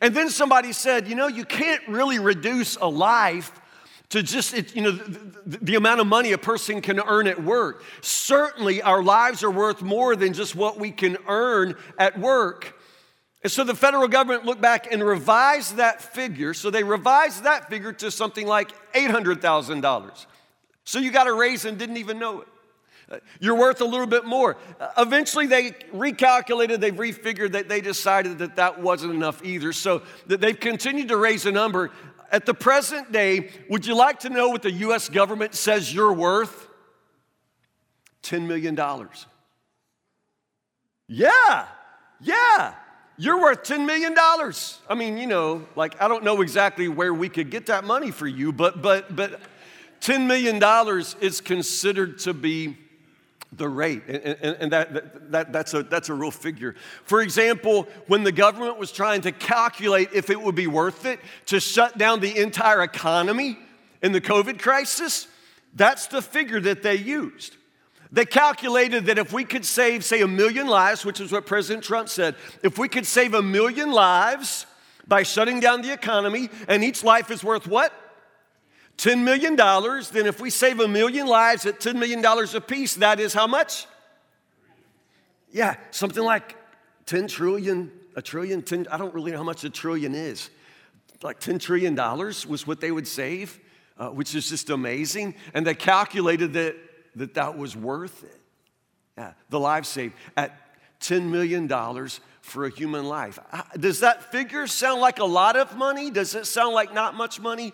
And 0.00 0.14
then 0.14 0.30
somebody 0.30 0.72
said, 0.72 1.08
you 1.08 1.14
know, 1.14 1.26
you 1.26 1.44
can't 1.44 1.86
really 1.88 2.18
reduce 2.18 2.76
a 2.76 2.86
life 2.86 3.60
to 4.10 4.22
just, 4.22 4.54
it, 4.54 4.76
you 4.76 4.82
know, 4.82 4.90
the, 4.92 5.58
the, 5.62 5.74
amount 5.74 6.00
of 6.00 6.06
money 6.06 6.32
a 6.32 6.38
person 6.38 6.82
can 6.82 7.00
earn 7.00 7.26
at 7.26 7.42
work. 7.42 7.82
Certainly, 8.02 8.82
our 8.82 9.02
lives 9.02 9.42
are 9.42 9.50
worth 9.50 9.80
more 9.80 10.16
than 10.16 10.34
just 10.34 10.54
what 10.54 10.78
we 10.78 10.90
can 10.90 11.16
earn 11.26 11.76
at 11.98 12.18
work. 12.18 12.78
And 13.42 13.50
so 13.50 13.64
the 13.64 13.74
federal 13.74 14.06
government 14.06 14.44
looked 14.44 14.60
back 14.60 14.92
and 14.92 15.02
revised 15.02 15.76
that 15.76 16.00
figure. 16.00 16.54
So 16.54 16.70
they 16.70 16.84
revised 16.84 17.44
that 17.44 17.68
figure 17.68 17.92
to 17.94 18.10
something 18.10 18.46
like 18.46 18.70
$800,000. 18.92 20.26
So 20.84 20.98
you 20.98 21.10
got 21.10 21.26
a 21.26 21.32
raise 21.32 21.64
and 21.64 21.76
didn't 21.76 21.96
even 21.96 22.18
know 22.18 22.42
it. 22.42 22.48
Uh, 23.10 23.18
you're 23.40 23.56
worth 23.56 23.80
a 23.80 23.84
little 23.84 24.06
bit 24.06 24.24
more. 24.24 24.56
Uh, 24.80 24.90
eventually, 24.98 25.46
they 25.46 25.72
recalculated, 25.92 26.80
they've 26.80 26.94
refigured 26.94 27.52
that 27.52 27.68
they 27.68 27.80
decided 27.80 28.38
that 28.38 28.56
that 28.56 28.80
wasn't 28.80 29.12
enough 29.12 29.44
either. 29.44 29.72
So 29.72 30.02
that 30.28 30.40
they've 30.40 30.58
continued 30.58 31.08
to 31.08 31.16
raise 31.16 31.44
a 31.44 31.52
number. 31.52 31.90
At 32.30 32.46
the 32.46 32.54
present 32.54 33.12
day, 33.12 33.50
would 33.68 33.84
you 33.86 33.94
like 33.94 34.20
to 34.20 34.30
know 34.30 34.48
what 34.48 34.62
the 34.62 34.72
US 34.72 35.08
government 35.08 35.54
says 35.54 35.92
you're 35.92 36.12
worth? 36.12 36.68
$10 38.22 38.46
million. 38.46 38.76
Yeah, 41.08 41.66
yeah. 42.20 42.74
You're 43.18 43.40
worth 43.40 43.62
$10 43.64 43.86
million. 43.86 44.14
I 44.18 44.94
mean, 44.94 45.18
you 45.18 45.26
know, 45.26 45.66
like 45.76 46.00
I 46.00 46.08
don't 46.08 46.24
know 46.24 46.40
exactly 46.40 46.88
where 46.88 47.12
we 47.12 47.28
could 47.28 47.50
get 47.50 47.66
that 47.66 47.84
money 47.84 48.10
for 48.10 48.26
you, 48.26 48.52
but 48.52 48.82
but 48.82 49.14
but 49.14 49.40
$10 50.00 50.26
million 50.26 50.60
is 51.20 51.40
considered 51.40 52.18
to 52.20 52.34
be 52.34 52.76
the 53.52 53.68
rate. 53.68 54.02
And, 54.08 54.16
and, 54.16 54.56
and 54.60 54.72
that, 54.72 55.30
that, 55.30 55.52
that's, 55.52 55.74
a, 55.74 55.82
that's 55.82 56.08
a 56.08 56.14
real 56.14 56.30
figure. 56.30 56.74
For 57.04 57.20
example, 57.20 57.86
when 58.06 58.24
the 58.24 58.32
government 58.32 58.78
was 58.78 58.90
trying 58.90 59.20
to 59.22 59.32
calculate 59.32 60.08
if 60.12 60.30
it 60.30 60.40
would 60.40 60.54
be 60.54 60.66
worth 60.66 61.04
it 61.04 61.20
to 61.46 61.60
shut 61.60 61.98
down 61.98 62.20
the 62.20 62.36
entire 62.38 62.82
economy 62.82 63.58
in 64.02 64.12
the 64.12 64.20
COVID 64.20 64.58
crisis, 64.58 65.28
that's 65.74 66.06
the 66.06 66.22
figure 66.22 66.60
that 66.60 66.82
they 66.82 66.96
used. 66.96 67.56
They 68.12 68.26
calculated 68.26 69.06
that 69.06 69.18
if 69.18 69.32
we 69.32 69.44
could 69.44 69.64
save, 69.64 70.04
say, 70.04 70.20
a 70.20 70.28
million 70.28 70.66
lives, 70.66 71.02
which 71.02 71.18
is 71.18 71.32
what 71.32 71.46
President 71.46 71.82
Trump 71.82 72.10
said, 72.10 72.34
if 72.62 72.76
we 72.76 72.86
could 72.86 73.06
save 73.06 73.32
a 73.32 73.42
million 73.42 73.90
lives 73.90 74.66
by 75.08 75.22
shutting 75.22 75.60
down 75.60 75.80
the 75.80 75.92
economy, 75.92 76.50
and 76.68 76.84
each 76.84 77.02
life 77.02 77.30
is 77.30 77.42
worth 77.42 77.66
what? 77.66 77.90
$10 78.98 79.24
million, 79.24 79.56
then 79.56 80.26
if 80.26 80.42
we 80.42 80.50
save 80.50 80.78
a 80.80 80.86
million 80.86 81.26
lives 81.26 81.64
at 81.64 81.80
$10 81.80 81.94
million 81.94 82.22
apiece, 82.54 82.96
that 82.96 83.18
is 83.18 83.32
how 83.32 83.46
much? 83.46 83.86
Yeah, 85.50 85.76
something 85.90 86.22
like 86.22 86.54
10 87.06 87.28
trillion, 87.28 87.90
a 88.14 88.20
trillion, 88.20 88.60
10, 88.60 88.88
I 88.90 88.98
don't 88.98 89.14
really 89.14 89.32
know 89.32 89.38
how 89.38 89.42
much 89.42 89.64
a 89.64 89.70
trillion 89.70 90.14
is. 90.14 90.50
Like 91.22 91.40
$10 91.40 91.58
trillion 91.58 91.94
was 91.96 92.66
what 92.66 92.80
they 92.82 92.90
would 92.90 93.08
save, 93.08 93.58
uh, 93.98 94.08
which 94.08 94.34
is 94.34 94.50
just 94.50 94.68
amazing. 94.68 95.34
And 95.54 95.66
they 95.66 95.74
calculated 95.74 96.52
that 96.52 96.76
that 97.16 97.34
that 97.34 97.58
was 97.58 97.76
worth 97.76 98.24
it. 98.24 98.40
Yeah, 99.18 99.32
the 99.50 99.60
life 99.60 99.84
saved 99.84 100.14
at 100.36 100.58
$10 101.00 101.30
million 101.30 101.68
for 102.40 102.64
a 102.64 102.70
human 102.70 103.04
life. 103.04 103.38
Does 103.78 104.00
that 104.00 104.32
figure 104.32 104.66
sound 104.66 105.00
like 105.00 105.18
a 105.18 105.24
lot 105.24 105.56
of 105.56 105.76
money? 105.76 106.10
Does 106.10 106.34
it 106.34 106.46
sound 106.46 106.74
like 106.74 106.94
not 106.94 107.14
much 107.14 107.40
money? 107.40 107.72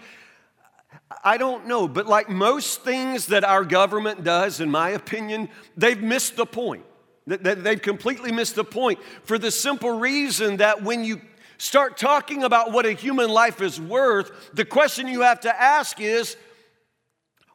I 1.23 1.37
don't 1.37 1.67
know, 1.67 1.87
but 1.87 2.07
like 2.07 2.29
most 2.29 2.83
things 2.83 3.27
that 3.27 3.45
our 3.45 3.65
government 3.65 4.25
does, 4.25 4.61
in 4.61 4.71
my 4.71 4.91
opinion, 4.91 5.49
they've 5.77 6.01
missed 6.01 6.37
the 6.37 6.47
point. 6.47 6.85
They've 7.27 7.81
completely 7.81 8.33
missed 8.33 8.55
the 8.55 8.65
point 8.65 8.99
for 9.23 9.39
the 9.39 9.51
simple 9.51 9.99
reason 9.99 10.59
that 10.59 10.83
when 10.83 11.05
you 11.05 11.21
start 11.59 11.99
talking 11.99 12.43
about 12.43 12.73
what 12.73 12.87
a 12.87 12.93
human 12.93 13.29
life 13.29 13.61
is 13.61 13.81
worth, 13.81 14.51
the 14.55 14.65
question 14.65 15.09
you 15.09 15.21
have 15.23 15.41
to 15.41 15.63
ask 15.63 16.01
is 16.01 16.37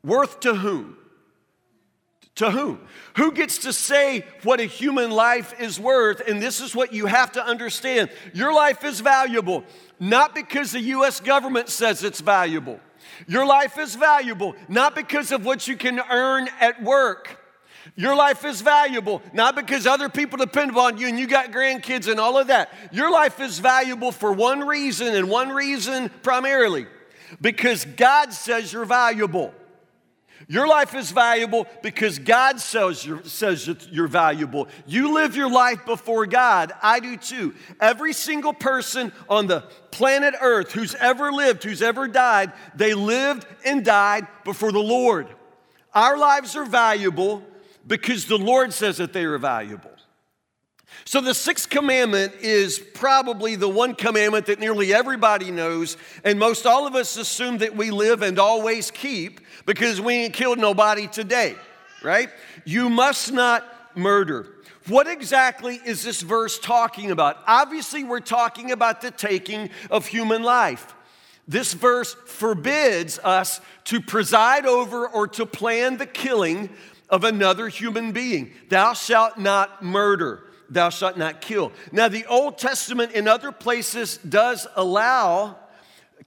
worth 0.03 0.41
to 0.41 0.53
whom? 0.53 0.97
To 2.35 2.49
whom? 2.49 2.79
Who 3.17 3.31
gets 3.31 3.59
to 3.59 3.73
say 3.73 4.25
what 4.41 4.59
a 4.59 4.65
human 4.65 5.11
life 5.11 5.53
is 5.59 5.79
worth? 5.79 6.27
And 6.27 6.41
this 6.41 6.61
is 6.61 6.75
what 6.75 6.91
you 6.91 7.05
have 7.05 7.31
to 7.33 7.45
understand 7.45 8.09
your 8.33 8.53
life 8.53 8.83
is 8.83 9.01
valuable, 9.01 9.63
not 9.99 10.33
because 10.33 10.71
the 10.71 10.81
US 10.81 11.19
government 11.19 11.69
says 11.69 12.03
it's 12.03 12.21
valuable. 12.21 12.79
Your 13.27 13.45
life 13.45 13.77
is 13.77 13.93
valuable, 13.93 14.55
not 14.67 14.95
because 14.95 15.31
of 15.31 15.45
what 15.45 15.67
you 15.67 15.75
can 15.75 15.99
earn 15.99 16.49
at 16.59 16.81
work. 16.81 17.39
Your 17.95 18.15
life 18.15 18.45
is 18.45 18.61
valuable, 18.61 19.21
not 19.33 19.55
because 19.55 19.85
other 19.85 20.09
people 20.09 20.37
depend 20.37 20.71
upon 20.71 20.97
you 20.97 21.07
and 21.07 21.19
you 21.19 21.27
got 21.27 21.51
grandkids 21.51 22.09
and 22.09 22.19
all 22.19 22.39
of 22.39 22.47
that. 22.47 22.73
Your 22.91 23.11
life 23.11 23.39
is 23.39 23.59
valuable 23.59 24.11
for 24.11 24.31
one 24.31 24.61
reason 24.61 25.13
and 25.13 25.29
one 25.29 25.49
reason 25.49 26.09
primarily 26.23 26.87
because 27.41 27.85
God 27.85 28.33
says 28.33 28.73
you're 28.73 28.85
valuable. 28.85 29.53
Your 30.47 30.67
life 30.67 30.95
is 30.95 31.11
valuable 31.11 31.67
because 31.81 32.19
God 32.19 32.59
says 32.59 33.05
you're, 33.05 33.23
says 33.23 33.67
you're 33.91 34.07
valuable. 34.07 34.67
You 34.85 35.13
live 35.13 35.35
your 35.35 35.49
life 35.49 35.85
before 35.85 36.25
God. 36.25 36.71
I 36.81 36.99
do 36.99 37.17
too. 37.17 37.55
Every 37.79 38.13
single 38.13 38.53
person 38.53 39.11
on 39.29 39.47
the 39.47 39.61
planet 39.91 40.33
Earth 40.41 40.71
who's 40.71 40.95
ever 40.95 41.31
lived, 41.31 41.63
who's 41.63 41.81
ever 41.81 42.07
died, 42.07 42.51
they 42.75 42.93
lived 42.93 43.45
and 43.65 43.85
died 43.85 44.27
before 44.43 44.71
the 44.71 44.79
Lord. 44.79 45.27
Our 45.93 46.17
lives 46.17 46.55
are 46.55 46.65
valuable 46.65 47.43
because 47.85 48.25
the 48.25 48.37
Lord 48.37 48.73
says 48.73 48.97
that 48.97 49.13
they 49.13 49.23
are 49.23 49.37
valuable. 49.37 49.92
So, 51.05 51.19
the 51.19 51.33
sixth 51.33 51.69
commandment 51.69 52.33
is 52.39 52.79
probably 52.79 53.55
the 53.55 53.67
one 53.67 53.93
commandment 53.93 54.45
that 54.45 54.59
nearly 54.59 54.93
everybody 54.93 55.51
knows, 55.51 55.97
and 56.23 56.39
most 56.39 56.65
all 56.65 56.87
of 56.87 56.95
us 56.95 57.17
assume 57.17 57.57
that 57.57 57.75
we 57.75 57.91
live 57.91 58.21
and 58.21 58.39
always 58.39 58.89
keep 58.89 59.41
because 59.65 59.99
we 59.99 60.13
ain't 60.13 60.33
killed 60.33 60.59
nobody 60.59 61.07
today, 61.07 61.55
right? 62.03 62.29
You 62.63 62.89
must 62.89 63.33
not 63.33 63.65
murder. 63.97 64.47
What 64.87 65.07
exactly 65.07 65.79
is 65.85 66.03
this 66.03 66.21
verse 66.21 66.57
talking 66.57 67.11
about? 67.11 67.37
Obviously, 67.47 68.05
we're 68.05 68.21
talking 68.21 68.71
about 68.71 69.01
the 69.01 69.11
taking 69.11 69.69
of 69.91 70.07
human 70.07 70.41
life. 70.41 70.95
This 71.49 71.73
verse 71.73 72.15
forbids 72.25 73.19
us 73.19 73.59
to 73.85 73.99
preside 73.99 74.65
over 74.65 75.05
or 75.07 75.27
to 75.29 75.45
plan 75.45 75.97
the 75.97 76.05
killing 76.05 76.69
of 77.09 77.25
another 77.25 77.67
human 77.67 78.13
being. 78.13 78.53
Thou 78.69 78.93
shalt 78.93 79.37
not 79.37 79.83
murder 79.83 80.43
thou 80.73 80.89
shalt 80.89 81.17
not 81.17 81.41
kill. 81.41 81.71
Now, 81.91 82.07
the 82.07 82.25
Old 82.25 82.57
Testament 82.57 83.11
in 83.13 83.27
other 83.27 83.51
places 83.51 84.17
does 84.17 84.67
allow 84.75 85.57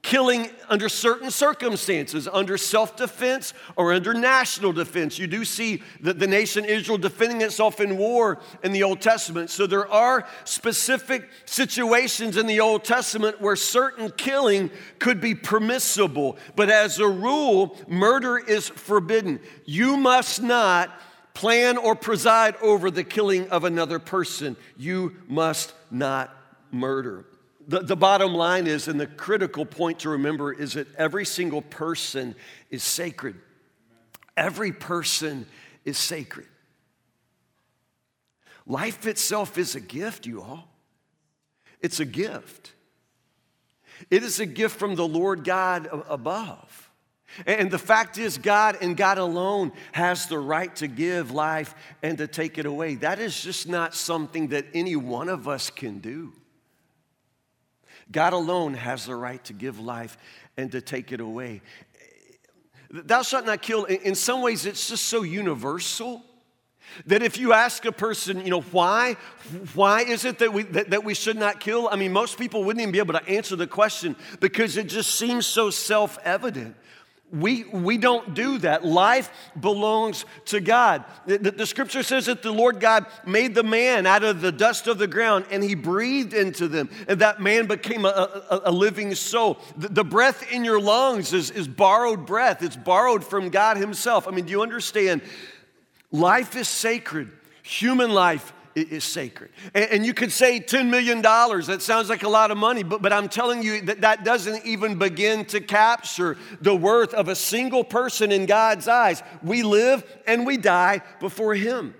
killing 0.01 0.49
under 0.69 0.89
certain 0.89 1.31
circumstances, 1.31 2.27
under 2.31 2.57
self 2.57 2.95
defense 2.95 3.53
or 3.75 3.93
under 3.93 4.13
national 4.13 4.71
defense. 4.73 5.17
You 5.17 5.27
do 5.27 5.43
see 5.43 5.83
the, 5.99 6.13
the 6.13 6.27
nation 6.27 6.65
Israel 6.65 6.97
defending 6.97 7.41
itself 7.41 7.79
in 7.79 7.97
war 7.97 8.39
in 8.63 8.71
the 8.71 8.83
Old 8.83 9.01
Testament. 9.01 9.49
So 9.49 9.67
there 9.67 9.89
are 9.91 10.27
specific 10.43 11.29
situations 11.45 12.37
in 12.37 12.47
the 12.47 12.59
Old 12.59 12.83
Testament 12.83 13.41
where 13.41 13.55
certain 13.55 14.11
killing 14.11 14.71
could 14.99 15.19
be 15.19 15.35
permissible, 15.35 16.37
but 16.55 16.69
as 16.69 16.99
a 16.99 17.07
rule, 17.07 17.77
murder 17.87 18.37
is 18.37 18.69
forbidden. 18.69 19.39
You 19.65 19.97
must 19.97 20.41
not 20.41 20.89
plan 21.37 21.77
or 21.77 21.93
preside 21.93 22.55
over 22.63 22.89
the 22.89 23.03
killing 23.03 23.47
of 23.49 23.63
another 23.63 23.99
person. 23.99 24.57
You 24.75 25.15
must 25.27 25.71
not 25.91 26.35
murder. 26.71 27.25
The, 27.67 27.81
the 27.81 27.95
bottom 27.95 28.33
line 28.33 28.65
is, 28.65 28.87
and 28.87 28.99
the 28.99 29.05
critical 29.05 29.63
point 29.63 29.99
to 29.99 30.09
remember, 30.09 30.51
is 30.51 30.73
that 30.73 30.87
every 30.95 31.25
single 31.25 31.61
person 31.61 32.33
is 32.71 32.83
sacred. 32.83 33.35
Every 34.35 34.71
person 34.71 35.45
is 35.85 35.99
sacred. 35.99 36.47
Life 38.65 39.05
itself 39.05 39.59
is 39.59 39.75
a 39.75 39.79
gift, 39.79 40.25
you 40.25 40.41
all. 40.41 40.67
It's 41.81 41.99
a 41.99 42.05
gift. 42.05 42.73
It 44.09 44.23
is 44.23 44.39
a 44.39 44.47
gift 44.47 44.79
from 44.79 44.95
the 44.95 45.07
Lord 45.07 45.43
God 45.43 45.87
above. 46.09 46.86
And 47.45 47.69
the 47.69 47.79
fact 47.79 48.17
is, 48.17 48.37
God 48.37 48.77
and 48.81 48.95
God 48.95 49.17
alone 49.17 49.71
has 49.91 50.27
the 50.27 50.39
right 50.39 50.73
to 50.77 50.87
give 50.87 51.31
life 51.31 51.75
and 52.01 52.17
to 52.17 52.27
take 52.27 52.57
it 52.57 52.65
away. 52.65 52.95
That 52.95 53.19
is 53.19 53.39
just 53.39 53.67
not 53.67 53.93
something 53.93 54.47
that 54.49 54.65
any 54.73 54.95
one 54.95 55.29
of 55.29 55.47
us 55.47 55.69
can 55.69 55.99
do. 55.99 56.33
God 58.11 58.33
alone 58.33 58.73
has 58.73 59.05
the 59.05 59.15
right 59.15 59.43
to 59.45 59.53
give 59.53 59.79
life 59.79 60.17
and 60.55 60.71
to 60.71 60.81
take 60.81 61.11
it 61.11 61.19
away. 61.19 61.61
Thou 62.89 63.21
shalt 63.21 63.45
not 63.45 63.61
kill, 63.61 63.83
in 63.83 64.15
some 64.15 64.41
ways, 64.41 64.65
it's 64.65 64.87
just 64.87 65.05
so 65.05 65.23
universal 65.23 66.23
that 67.05 67.21
if 67.21 67.37
you 67.37 67.51
ask 67.51 67.85
a 67.85 67.91
person, 67.91 68.39
you 68.43 68.49
know, 68.49 68.61
why, 68.61 69.17
why 69.73 70.01
is 70.01 70.23
it 70.23 70.39
that 70.39 70.53
we, 70.53 70.63
that, 70.63 70.89
that 70.91 71.03
we 71.03 71.13
should 71.13 71.37
not 71.37 71.59
kill? 71.59 71.89
I 71.91 71.97
mean, 71.97 72.13
most 72.13 72.37
people 72.37 72.63
wouldn't 72.63 72.81
even 72.81 72.93
be 72.93 72.99
able 72.99 73.13
to 73.13 73.27
answer 73.27 73.57
the 73.57 73.67
question 73.67 74.15
because 74.39 74.77
it 74.77 74.87
just 74.87 75.15
seems 75.15 75.45
so 75.45 75.69
self 75.69 76.17
evident. 76.23 76.75
We, 77.31 77.65
we 77.65 77.97
don't 77.97 78.33
do 78.33 78.57
that. 78.59 78.85
Life 78.85 79.29
belongs 79.59 80.23
to 80.45 80.61
God. 80.61 81.03
The, 81.25 81.37
the, 81.37 81.51
the, 81.51 81.65
scripture 81.65 82.01
says 82.01 82.27
that 82.27 82.41
the 82.41 82.53
Lord 82.53 82.79
God 82.79 83.05
made 83.25 83.53
the 83.53 83.63
man 83.63 84.05
out 84.05 84.23
of 84.23 84.39
the 84.39 84.51
dust 84.51 84.87
of 84.87 84.97
the 84.97 85.07
ground 85.07 85.45
and 85.51 85.61
he 85.61 85.75
breathed 85.75 86.33
into 86.33 86.69
them, 86.69 86.89
and 87.09 87.19
that 87.19 87.41
man 87.41 87.67
became 87.67 88.05
a, 88.05 88.43
a, 88.49 88.61
a 88.65 88.71
living 88.71 89.13
soul. 89.13 89.59
The, 89.75 89.89
the, 89.89 90.03
breath 90.05 90.49
in 90.53 90.63
your 90.63 90.79
lungs 90.79 91.33
is, 91.33 91.51
is 91.51 91.67
borrowed 91.67 92.25
breath, 92.25 92.63
it's 92.63 92.77
borrowed 92.77 93.25
from 93.25 93.49
God 93.49 93.75
Himself. 93.75 94.25
I 94.25 94.31
mean, 94.31 94.45
do 94.45 94.51
you 94.51 94.61
understand? 94.61 95.21
Life 96.13 96.55
is 96.55 96.69
sacred, 96.69 97.29
human 97.61 98.13
life 98.13 98.53
is 98.81 99.03
sacred. 99.03 99.49
And, 99.73 100.05
you 100.05 100.13
could 100.13 100.31
say 100.31 100.59
$10 100.59 100.89
million, 100.89 101.21
that 101.21 101.81
sounds 101.81 102.09
like 102.09 102.23
a 102.23 102.29
lot 102.29 102.51
of 102.51 102.57
money, 102.57 102.83
but, 102.83 103.01
but 103.01 103.11
I'm 103.11 103.29
telling 103.29 103.63
you 103.63 103.81
that 103.81 104.01
that 104.01 104.23
doesn't 104.23 104.65
even 104.65 104.97
begin 104.97 105.45
to 105.45 105.59
capture 105.59 106.37
the 106.61 106.75
worth 106.75 107.13
of 107.13 107.27
a 107.27 107.35
single 107.35 107.83
person 107.83 108.31
in 108.31 108.45
God's 108.45 108.87
eyes. 108.87 109.23
We 109.41 109.63
live 109.63 110.03
and 110.25 110.45
we 110.45 110.57
die 110.57 111.01
before 111.19 111.55
Him. 111.55 111.95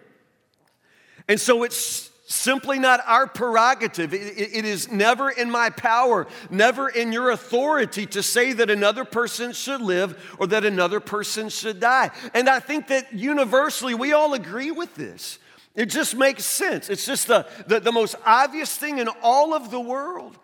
And 1.27 1.39
so 1.39 1.63
it's 1.63 2.09
simply 2.27 2.77
not 2.77 3.01
our 3.05 3.25
prerogative. 3.25 4.13
It 4.13 4.65
is 4.65 4.91
never 4.91 5.29
in 5.29 5.49
my 5.49 5.69
power, 5.69 6.27
never 6.49 6.89
in 6.89 7.11
your 7.13 7.31
authority 7.31 8.05
to 8.07 8.21
say 8.21 8.53
that 8.53 8.69
another 8.69 9.05
person 9.05 9.53
should 9.53 9.81
live 9.81 10.35
or 10.37 10.47
that 10.47 10.65
another 10.65 10.99
person 10.99 11.49
should 11.49 11.79
die. 11.79 12.11
And 12.33 12.49
I 12.49 12.59
think 12.59 12.87
that 12.87 13.13
universally 13.13 13.95
we 13.95 14.11
all 14.11 14.33
agree 14.33 14.71
with 14.71 14.93
this. 14.95 15.39
It 15.77 15.91
just 15.91 16.15
makes 16.15 16.43
sense. 16.43 16.89
It's 16.89 17.05
just 17.05 17.27
the, 17.27 17.47
the, 17.67 17.79
the 17.79 17.91
most 17.91 18.15
obvious 18.25 18.75
thing 18.75 18.97
in 18.97 19.07
all 19.21 19.53
of 19.53 19.69
the 19.69 19.79
world. 19.79 20.37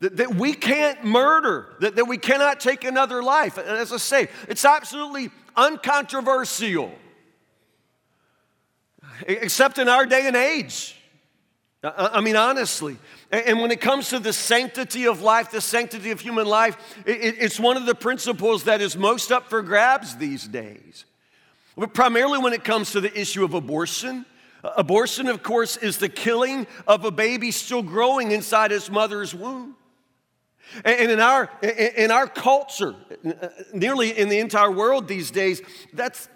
That, 0.00 0.16
that, 0.16 0.34
we 0.34 0.54
can't 0.54 1.04
murder, 1.04 1.76
that, 1.80 1.96
that 1.96 2.06
we 2.06 2.18
cannot 2.18 2.58
take 2.58 2.84
another 2.84 3.22
life. 3.22 3.58
And 3.58 3.68
As 3.68 3.92
I 3.92 3.98
say, 3.98 4.28
it's 4.48 4.64
absolutely 4.64 5.30
uncontroversial, 5.56 6.92
except 9.26 9.78
in 9.78 9.88
our 9.88 10.06
day 10.06 10.26
and 10.26 10.36
age. 10.36 10.96
I 11.82 12.20
mean, 12.20 12.36
honestly. 12.36 12.96
And 13.30 13.60
when 13.60 13.70
it 13.70 13.80
comes 13.80 14.08
to 14.10 14.18
the 14.18 14.32
sanctity 14.32 15.06
of 15.06 15.20
life, 15.20 15.50
the 15.50 15.60
sanctity 15.60 16.12
of 16.12 16.20
human 16.20 16.46
life, 16.46 16.76
it's 17.04 17.60
one 17.60 17.76
of 17.76 17.84
the 17.84 17.94
principles 17.94 18.64
that 18.64 18.80
is 18.80 18.96
most 18.96 19.30
up 19.30 19.50
for 19.50 19.62
grabs 19.62 20.16
these 20.16 20.48
days. 20.48 21.04
But 21.76 21.92
primarily 21.92 22.38
when 22.38 22.52
it 22.52 22.64
comes 22.64 22.92
to 22.92 23.00
the 23.00 23.20
issue 23.20 23.44
of 23.44 23.52
abortion, 23.52 24.24
Abortion, 24.62 25.28
of 25.28 25.42
course, 25.42 25.76
is 25.76 25.98
the 25.98 26.08
killing 26.08 26.66
of 26.86 27.04
a 27.04 27.10
baby 27.10 27.50
still 27.50 27.82
growing 27.82 28.32
inside 28.32 28.72
its 28.72 28.90
mother's 28.90 29.34
womb. 29.34 29.76
And 30.84 31.10
in 31.10 31.20
our, 31.20 31.50
in 31.62 32.10
our 32.10 32.26
culture, 32.26 32.94
uh, 33.24 33.48
nearly 33.72 34.16
in 34.16 34.28
the 34.28 34.38
entire 34.38 34.70
world 34.70 35.08
these 35.08 35.30
days, 35.30 35.62
that's 35.92 36.28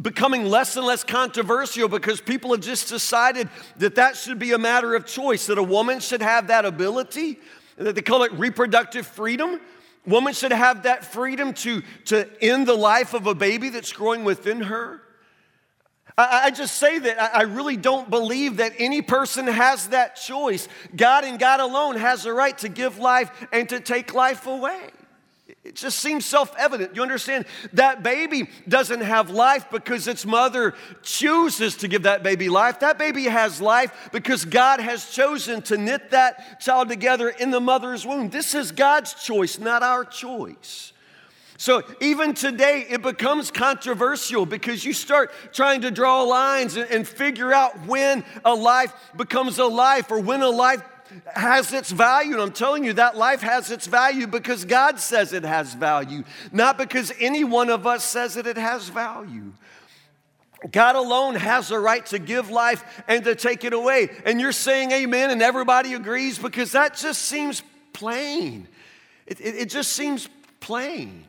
becoming 0.00 0.44
less 0.44 0.76
and 0.76 0.86
less 0.86 1.02
controversial 1.04 1.88
because 1.88 2.20
people 2.20 2.52
have 2.52 2.60
just 2.60 2.88
decided 2.88 3.48
that 3.76 3.94
that 3.94 4.16
should 4.16 4.38
be 4.38 4.52
a 4.52 4.58
matter 4.58 4.94
of 4.94 5.06
choice, 5.06 5.46
that 5.46 5.58
a 5.58 5.62
woman 5.62 6.00
should 6.00 6.22
have 6.22 6.48
that 6.48 6.64
ability, 6.64 7.38
that 7.76 7.94
they 7.94 8.02
call 8.02 8.22
it 8.24 8.32
reproductive 8.32 9.06
freedom. 9.06 9.60
Woman 10.06 10.32
should 10.32 10.52
have 10.52 10.84
that 10.84 11.04
freedom 11.04 11.52
to, 11.54 11.82
to 12.06 12.28
end 12.42 12.66
the 12.66 12.74
life 12.74 13.14
of 13.14 13.26
a 13.26 13.34
baby 13.34 13.68
that's 13.68 13.92
growing 13.92 14.24
within 14.24 14.62
her. 14.62 15.02
I, 16.18 16.46
I 16.46 16.50
just 16.50 16.76
say 16.76 16.98
that 16.98 17.22
I, 17.22 17.40
I 17.40 17.42
really 17.42 17.76
don't 17.76 18.10
believe 18.10 18.56
that 18.56 18.72
any 18.78 19.00
person 19.00 19.46
has 19.46 19.88
that 19.88 20.16
choice. 20.16 20.68
God 20.94 21.24
and 21.24 21.38
God 21.38 21.60
alone 21.60 21.96
has 21.96 22.24
the 22.24 22.32
right 22.32 22.58
to 22.58 22.68
give 22.68 22.98
life 22.98 23.30
and 23.52 23.68
to 23.68 23.78
take 23.78 24.12
life 24.12 24.46
away. 24.48 24.90
it 25.64 25.76
just 25.76 26.00
seems 26.00 26.26
self 26.26 26.52
evident. 26.58 26.96
You 26.96 27.02
understand? 27.02 27.46
That 27.72 28.02
baby 28.02 28.50
doesn't 28.66 29.02
have 29.02 29.30
life 29.30 29.70
because 29.70 30.08
its 30.08 30.26
mother 30.26 30.74
chooses 31.02 31.76
to 31.76 31.88
give 31.88 32.02
that 32.02 32.24
baby 32.24 32.48
life. 32.48 32.80
That 32.80 32.98
baby 32.98 33.24
has 33.24 33.60
life 33.60 34.10
because 34.12 34.44
God 34.44 34.80
has 34.80 35.10
chosen 35.12 35.62
to 35.62 35.78
knit 35.78 36.10
that 36.10 36.60
child 36.60 36.88
together 36.88 37.28
in 37.28 37.52
the 37.52 37.60
mother's 37.60 38.04
womb. 38.04 38.30
This 38.30 38.56
is 38.56 38.72
God's 38.72 39.14
choice, 39.14 39.60
not 39.60 39.84
our 39.84 40.04
choice. 40.04 40.92
So 41.60 41.82
even 42.00 42.34
today, 42.34 42.86
it 42.88 43.02
becomes 43.02 43.50
controversial 43.50 44.46
because 44.46 44.84
you 44.84 44.92
start 44.92 45.32
trying 45.52 45.80
to 45.80 45.90
draw 45.90 46.22
lines 46.22 46.76
and, 46.76 46.88
and, 46.88 47.06
figure 47.06 47.52
out 47.52 47.84
when 47.84 48.24
a 48.44 48.54
life 48.54 48.94
becomes 49.16 49.58
a 49.58 49.64
life 49.66 50.12
or 50.12 50.20
when 50.20 50.40
a 50.40 50.48
life 50.48 50.80
has 51.34 51.72
its 51.72 51.90
value. 51.90 52.34
And 52.34 52.42
I'm 52.42 52.52
telling 52.52 52.84
you, 52.84 52.92
that 52.92 53.16
life 53.16 53.40
has 53.40 53.72
its 53.72 53.88
value 53.88 54.28
because 54.28 54.64
God 54.64 55.00
says 55.00 55.32
it 55.32 55.42
has 55.42 55.74
value, 55.74 56.22
not 56.52 56.78
because 56.78 57.12
any 57.18 57.42
one 57.42 57.70
of 57.70 57.88
us 57.88 58.04
says 58.04 58.34
that 58.34 58.46
it 58.46 58.56
has 58.56 58.88
value. 58.88 59.52
God 60.70 60.94
alone 60.94 61.34
has 61.34 61.70
the 61.70 61.78
right 61.80 62.06
to 62.06 62.20
give 62.20 62.50
life 62.50 63.02
and 63.08 63.24
to 63.24 63.34
take 63.34 63.64
it 63.64 63.72
away. 63.72 64.10
And 64.24 64.40
you're 64.40 64.52
saying 64.52 64.92
amen, 64.92 65.30
and 65.30 65.42
everybody 65.42 65.94
agrees 65.94 66.38
because 66.38 66.70
that 66.70 66.96
just 66.96 67.22
seems 67.22 67.64
plain. 67.92 68.68
It, 69.26 69.40
it, 69.40 69.54
it 69.56 69.70
just 69.70 69.92
seems 69.94 70.28
plain. 70.60 71.24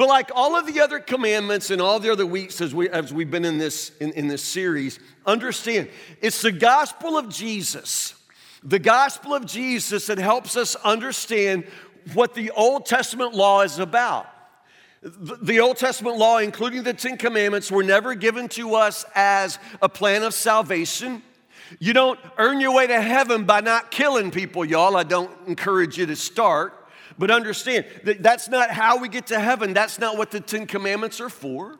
But 0.00 0.08
like 0.08 0.30
all 0.34 0.56
of 0.56 0.66
the 0.66 0.80
other 0.80 0.98
commandments 0.98 1.68
and 1.68 1.78
all 1.78 2.00
the 2.00 2.10
other 2.10 2.24
weeks 2.24 2.62
as, 2.62 2.74
we, 2.74 2.88
as 2.88 3.12
we've 3.12 3.30
been 3.30 3.44
in 3.44 3.58
this, 3.58 3.92
in, 4.00 4.12
in 4.12 4.28
this 4.28 4.42
series, 4.42 4.98
understand 5.26 5.90
it's 6.22 6.40
the 6.40 6.52
gospel 6.52 7.18
of 7.18 7.28
Jesus, 7.28 8.14
the 8.62 8.78
gospel 8.78 9.34
of 9.34 9.44
Jesus 9.44 10.06
that 10.06 10.16
helps 10.16 10.56
us 10.56 10.74
understand 10.76 11.64
what 12.14 12.32
the 12.32 12.50
Old 12.52 12.86
Testament 12.86 13.34
law 13.34 13.60
is 13.60 13.78
about. 13.78 14.26
The 15.02 15.60
Old 15.60 15.76
Testament 15.76 16.16
law, 16.16 16.38
including 16.38 16.82
the 16.82 16.94
Ten 16.94 17.18
Commandments, 17.18 17.70
were 17.70 17.84
never 17.84 18.14
given 18.14 18.48
to 18.48 18.76
us 18.76 19.04
as 19.14 19.58
a 19.82 19.88
plan 19.90 20.22
of 20.22 20.32
salvation. 20.32 21.22
You 21.78 21.92
don't 21.92 22.18
earn 22.38 22.62
your 22.62 22.74
way 22.74 22.86
to 22.86 23.02
heaven 23.02 23.44
by 23.44 23.60
not 23.60 23.90
killing 23.90 24.30
people, 24.30 24.64
y'all. 24.64 24.96
I 24.96 25.02
don't 25.02 25.30
encourage 25.46 25.98
you 25.98 26.06
to 26.06 26.16
start. 26.16 26.79
But 27.20 27.30
understand 27.30 27.84
that 28.04 28.22
that's 28.22 28.48
not 28.48 28.70
how 28.70 28.96
we 28.96 29.10
get 29.10 29.26
to 29.26 29.38
heaven. 29.38 29.74
That's 29.74 29.98
not 29.98 30.16
what 30.16 30.30
the 30.30 30.40
Ten 30.40 30.66
Commandments 30.66 31.20
are 31.20 31.28
for. 31.28 31.78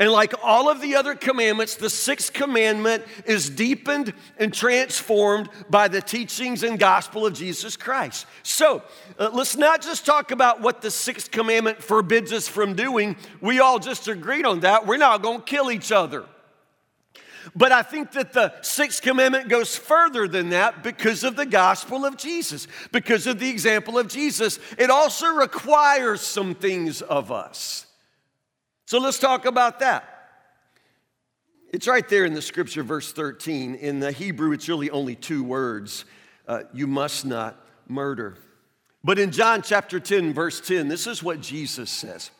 And 0.00 0.10
like 0.10 0.34
all 0.42 0.68
of 0.68 0.80
the 0.80 0.96
other 0.96 1.14
commandments, 1.14 1.76
the 1.76 1.88
sixth 1.88 2.32
commandment 2.32 3.04
is 3.24 3.48
deepened 3.48 4.12
and 4.36 4.52
transformed 4.52 5.48
by 5.70 5.86
the 5.86 6.00
teachings 6.00 6.64
and 6.64 6.76
gospel 6.76 7.24
of 7.24 7.34
Jesus 7.34 7.76
Christ. 7.76 8.26
So 8.42 8.82
uh, 9.16 9.30
let's 9.32 9.56
not 9.56 9.80
just 9.80 10.04
talk 10.04 10.32
about 10.32 10.60
what 10.60 10.82
the 10.82 10.90
sixth 10.90 11.30
commandment 11.30 11.80
forbids 11.80 12.32
us 12.32 12.48
from 12.48 12.74
doing. 12.74 13.14
We 13.40 13.60
all 13.60 13.78
just 13.78 14.08
agreed 14.08 14.44
on 14.44 14.60
that. 14.60 14.88
We're 14.88 14.96
not 14.96 15.22
going 15.22 15.38
to 15.38 15.44
kill 15.44 15.70
each 15.70 15.92
other. 15.92 16.24
But 17.54 17.72
I 17.72 17.82
think 17.82 18.12
that 18.12 18.32
the 18.32 18.54
sixth 18.62 19.02
commandment 19.02 19.48
goes 19.48 19.76
further 19.76 20.28
than 20.28 20.50
that 20.50 20.82
because 20.82 21.24
of 21.24 21.36
the 21.36 21.46
gospel 21.46 22.04
of 22.04 22.16
Jesus, 22.16 22.66
because 22.92 23.26
of 23.26 23.38
the 23.38 23.48
example 23.48 23.98
of 23.98 24.08
Jesus. 24.08 24.58
It 24.78 24.90
also 24.90 25.28
requires 25.34 26.20
some 26.20 26.54
things 26.54 27.02
of 27.02 27.32
us. 27.32 27.86
So 28.86 28.98
let's 28.98 29.18
talk 29.18 29.44
about 29.44 29.80
that. 29.80 30.14
It's 31.72 31.86
right 31.86 32.08
there 32.08 32.24
in 32.24 32.32
the 32.32 32.42
scripture, 32.42 32.82
verse 32.82 33.12
13. 33.12 33.74
In 33.74 34.00
the 34.00 34.10
Hebrew, 34.10 34.52
it's 34.52 34.68
really 34.68 34.90
only 34.90 35.14
two 35.14 35.44
words 35.44 36.04
uh, 36.46 36.62
you 36.72 36.86
must 36.86 37.26
not 37.26 37.62
murder. 37.86 38.38
But 39.04 39.18
in 39.18 39.30
John 39.30 39.62
chapter 39.62 40.00
10, 40.00 40.32
verse 40.32 40.60
10, 40.60 40.88
this 40.88 41.06
is 41.06 41.22
what 41.22 41.40
Jesus 41.40 41.90
says. 41.90 42.30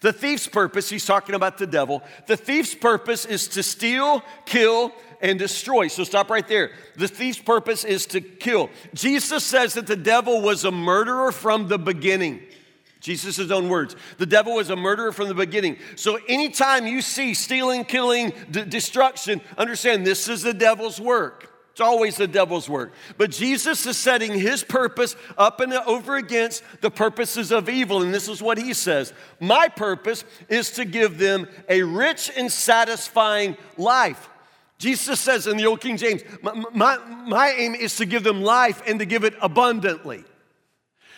The 0.00 0.12
thief's 0.12 0.48
purpose, 0.48 0.88
he's 0.90 1.06
talking 1.06 1.34
about 1.34 1.58
the 1.58 1.66
devil, 1.66 2.02
the 2.26 2.36
thief's 2.36 2.74
purpose 2.74 3.24
is 3.24 3.48
to 3.48 3.62
steal, 3.62 4.22
kill, 4.44 4.92
and 5.20 5.38
destroy. 5.38 5.88
So 5.88 6.04
stop 6.04 6.30
right 6.30 6.46
there. 6.46 6.72
The 6.96 7.08
thief's 7.08 7.38
purpose 7.38 7.84
is 7.84 8.06
to 8.06 8.20
kill. 8.20 8.70
Jesus 8.92 9.44
says 9.44 9.74
that 9.74 9.86
the 9.86 9.96
devil 9.96 10.42
was 10.42 10.64
a 10.64 10.70
murderer 10.70 11.32
from 11.32 11.68
the 11.68 11.78
beginning. 11.78 12.42
Jesus' 13.00 13.50
own 13.50 13.68
words. 13.68 13.96
The 14.16 14.26
devil 14.26 14.54
was 14.54 14.70
a 14.70 14.76
murderer 14.76 15.12
from 15.12 15.28
the 15.28 15.34
beginning. 15.34 15.76
So 15.94 16.18
anytime 16.26 16.86
you 16.86 17.02
see 17.02 17.34
stealing, 17.34 17.84
killing, 17.84 18.32
d- 18.50 18.64
destruction, 18.64 19.42
understand 19.58 20.06
this 20.06 20.26
is 20.26 20.42
the 20.42 20.54
devil's 20.54 20.98
work. 20.98 21.53
It's 21.74 21.80
always 21.80 22.16
the 22.16 22.28
devil's 22.28 22.68
work. 22.68 22.92
But 23.18 23.32
Jesus 23.32 23.84
is 23.84 23.96
setting 23.96 24.38
his 24.38 24.62
purpose 24.62 25.16
up 25.36 25.58
and 25.58 25.72
over 25.72 26.14
against 26.14 26.62
the 26.80 26.90
purposes 26.90 27.50
of 27.50 27.68
evil. 27.68 28.00
And 28.00 28.14
this 28.14 28.28
is 28.28 28.40
what 28.40 28.58
he 28.58 28.72
says 28.72 29.12
My 29.40 29.66
purpose 29.66 30.22
is 30.48 30.70
to 30.72 30.84
give 30.84 31.18
them 31.18 31.48
a 31.68 31.82
rich 31.82 32.30
and 32.36 32.50
satisfying 32.52 33.56
life. 33.76 34.28
Jesus 34.78 35.18
says 35.18 35.48
in 35.48 35.56
the 35.56 35.66
Old 35.66 35.80
King 35.80 35.96
James, 35.96 36.22
my, 36.42 36.64
my, 36.72 36.96
my 37.26 37.48
aim 37.50 37.74
is 37.74 37.96
to 37.96 38.06
give 38.06 38.22
them 38.22 38.40
life 38.40 38.80
and 38.86 39.00
to 39.00 39.04
give 39.04 39.24
it 39.24 39.34
abundantly. 39.42 40.22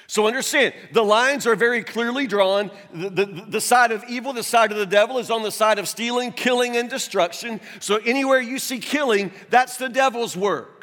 So 0.08 0.26
understand, 0.26 0.74
the 0.92 1.02
lines 1.02 1.46
are 1.46 1.56
very 1.56 1.82
clearly 1.82 2.26
drawn. 2.26 2.70
The, 2.92 3.10
the, 3.10 3.24
the, 3.48 3.60
side 3.60 3.90
of 3.90 4.04
evil, 4.08 4.32
the 4.32 4.42
side 4.42 4.70
of 4.70 4.78
the 4.78 4.86
devil, 4.86 5.18
is 5.18 5.30
on 5.30 5.42
the 5.42 5.50
side 5.50 5.78
of 5.78 5.88
stealing, 5.88 6.32
killing, 6.32 6.76
and 6.76 6.88
destruction. 6.88 7.60
So 7.80 7.96
anywhere 7.96 8.40
you 8.40 8.58
see 8.58 8.78
killing, 8.78 9.32
that's 9.50 9.78
the 9.78 9.88
devil's 9.88 10.36
work. 10.36 10.76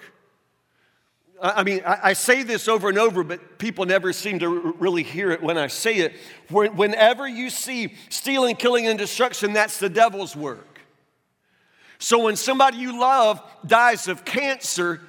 I 1.41 1.63
mean, 1.63 1.81
I, 1.86 2.13
say 2.13 2.43
this 2.43 2.69
over 2.69 2.88
and 2.88 2.97
over, 2.97 3.21
but 3.21 3.57
people 3.57 3.86
never 3.86 4.13
seem 4.13 4.39
to 4.39 4.47
really 4.79 5.03
hear 5.03 5.29
it 5.31 5.43
when 5.43 5.57
I 5.57 5.67
say 5.67 5.97
it. 5.97 6.13
Whenever 6.49 7.27
you 7.27 7.49
see 7.49 7.95
stealing, 8.07 8.55
killing, 8.55 8.88
and 8.88 8.97
destruction, 8.97 9.51
that's 9.51 9.77
the 9.77 9.89
devil's 9.89 10.38
work. 10.38 10.79
So 11.99 12.19
when 12.19 12.38
somebody 12.38 12.77
you 12.77 12.97
love 12.97 13.41
dies 13.67 14.07
of 14.07 14.23
cancer, 14.23 15.01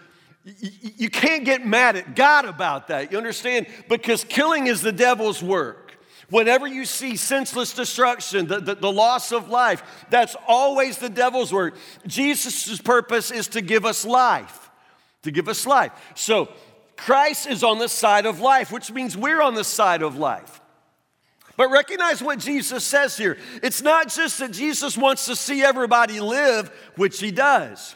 you 0.45 1.09
can't 1.09 1.45
get 1.45 1.67
mad 1.67 1.97
at 1.97 2.15
God 2.15 2.45
about 2.45 2.89
that. 2.89 3.11
You 3.11 3.19
understand? 3.19 3.67
Because 3.89 4.25
killing 4.25 4.67
is 4.67 4.83
the 4.83 4.93
devil's 4.93 5.43
work. 5.43 5.97
Whenever 6.31 6.67
you 6.67 6.85
see 6.85 7.17
senseless 7.17 7.73
destruction, 7.75 8.47
the, 8.47 8.61
the, 8.61 8.75
the, 8.75 8.93
loss 8.93 9.33
of 9.33 9.49
life, 9.49 9.83
that's 10.11 10.37
always 10.47 10.99
the 10.99 11.09
devil's 11.09 11.53
work. 11.53 11.77
Jesus' 12.07 12.81
purpose 12.81 13.31
is 13.31 13.49
to 13.49 13.61
give 13.61 13.85
us 13.85 14.05
life, 14.05 14.71
to 15.23 15.31
give 15.31 15.49
us 15.49 15.67
life. 15.67 15.93
So 16.15 16.49
Christ 16.97 17.47
is 17.47 17.63
on 17.63 17.79
the 17.79 17.89
side 17.89 18.27
of 18.27 18.41
life, 18.41 18.73
which 18.73 18.91
means 18.91 19.17
we're 19.17 19.43
on 19.43 19.55
the 19.55 19.65
side 19.65 20.03
of 20.03 20.17
life. 20.17 20.61
But 21.57 21.71
recognize 21.71 22.23
what 22.23 22.39
Jesus 22.39 22.85
says 22.85 23.17
here. 23.17 23.39
It's 23.63 23.83
not 23.83 24.09
just 24.09 24.39
that 24.41 24.51
Jesus 24.51 24.99
wants 24.99 25.27
to 25.27 25.37
see 25.37 25.63
everybody 25.63 26.21
live, 26.21 26.69
which 26.97 27.21
he 27.21 27.31
does. 27.31 27.95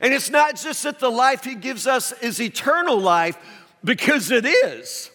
And 0.00 0.12
it's 0.12 0.30
not 0.30 0.56
just 0.56 0.82
that 0.82 0.98
the 0.98 1.10
life 1.10 1.44
he 1.44 1.54
gives 1.54 1.86
us 1.86 2.12
is 2.22 2.40
eternal 2.40 2.98
life, 2.98 3.38
because 3.82 4.30
it 4.30 4.44
is. 4.44 5.10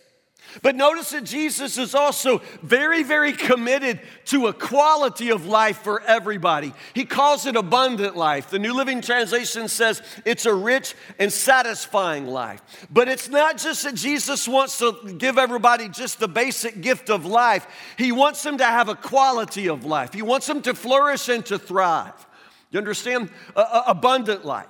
But 0.62 0.76
notice 0.76 1.12
that 1.12 1.24
Jesus 1.24 1.78
is 1.78 1.96
also 1.96 2.42
very, 2.62 3.04
very 3.04 3.32
committed 3.32 4.02
to 4.26 4.48
a 4.48 4.54
quality 4.54 5.30
of 5.30 5.46
life 5.46 5.78
for 5.78 6.02
everybody. 6.02 6.74
He 6.94 7.06
calls 7.06 7.46
it 7.46 7.56
abundant 7.56 8.18
life. 8.18 8.50
The 8.50 8.60
New 8.60 8.74
Living 8.74 9.02
Translation 9.02 9.68
says 9.68 10.02
it's 10.26 10.46
a 10.46 10.54
rich 10.54 10.94
and 11.20 11.32
satisfying 11.32 12.28
life. 12.28 12.62
But 12.92 13.08
it's 13.08 13.30
not 13.30 13.58
just 13.58 13.84
that 13.84 13.96
Jesus 13.96 14.48
wants 14.48 14.80
to 14.80 15.16
give 15.18 15.38
everybody 15.38 15.88
just 15.88 16.20
the 16.20 16.28
basic 16.28 16.82
gift 16.82 17.10
of 17.10 17.26
life, 17.26 17.66
He 17.98 18.12
wants 18.12 18.44
them 18.44 18.58
to 18.58 18.66
have 18.66 18.90
a 18.90 18.96
quality 18.96 19.70
of 19.70 19.86
life. 19.86 20.14
He 20.14 20.22
wants 20.22 20.48
them 20.48 20.62
to 20.64 20.74
flourish 20.74 21.30
and 21.30 21.46
to 21.46 21.58
thrive. 21.58 22.28
You 22.72 22.80
understand? 22.80 23.30
abundant 23.56 24.46
life. 24.46 24.68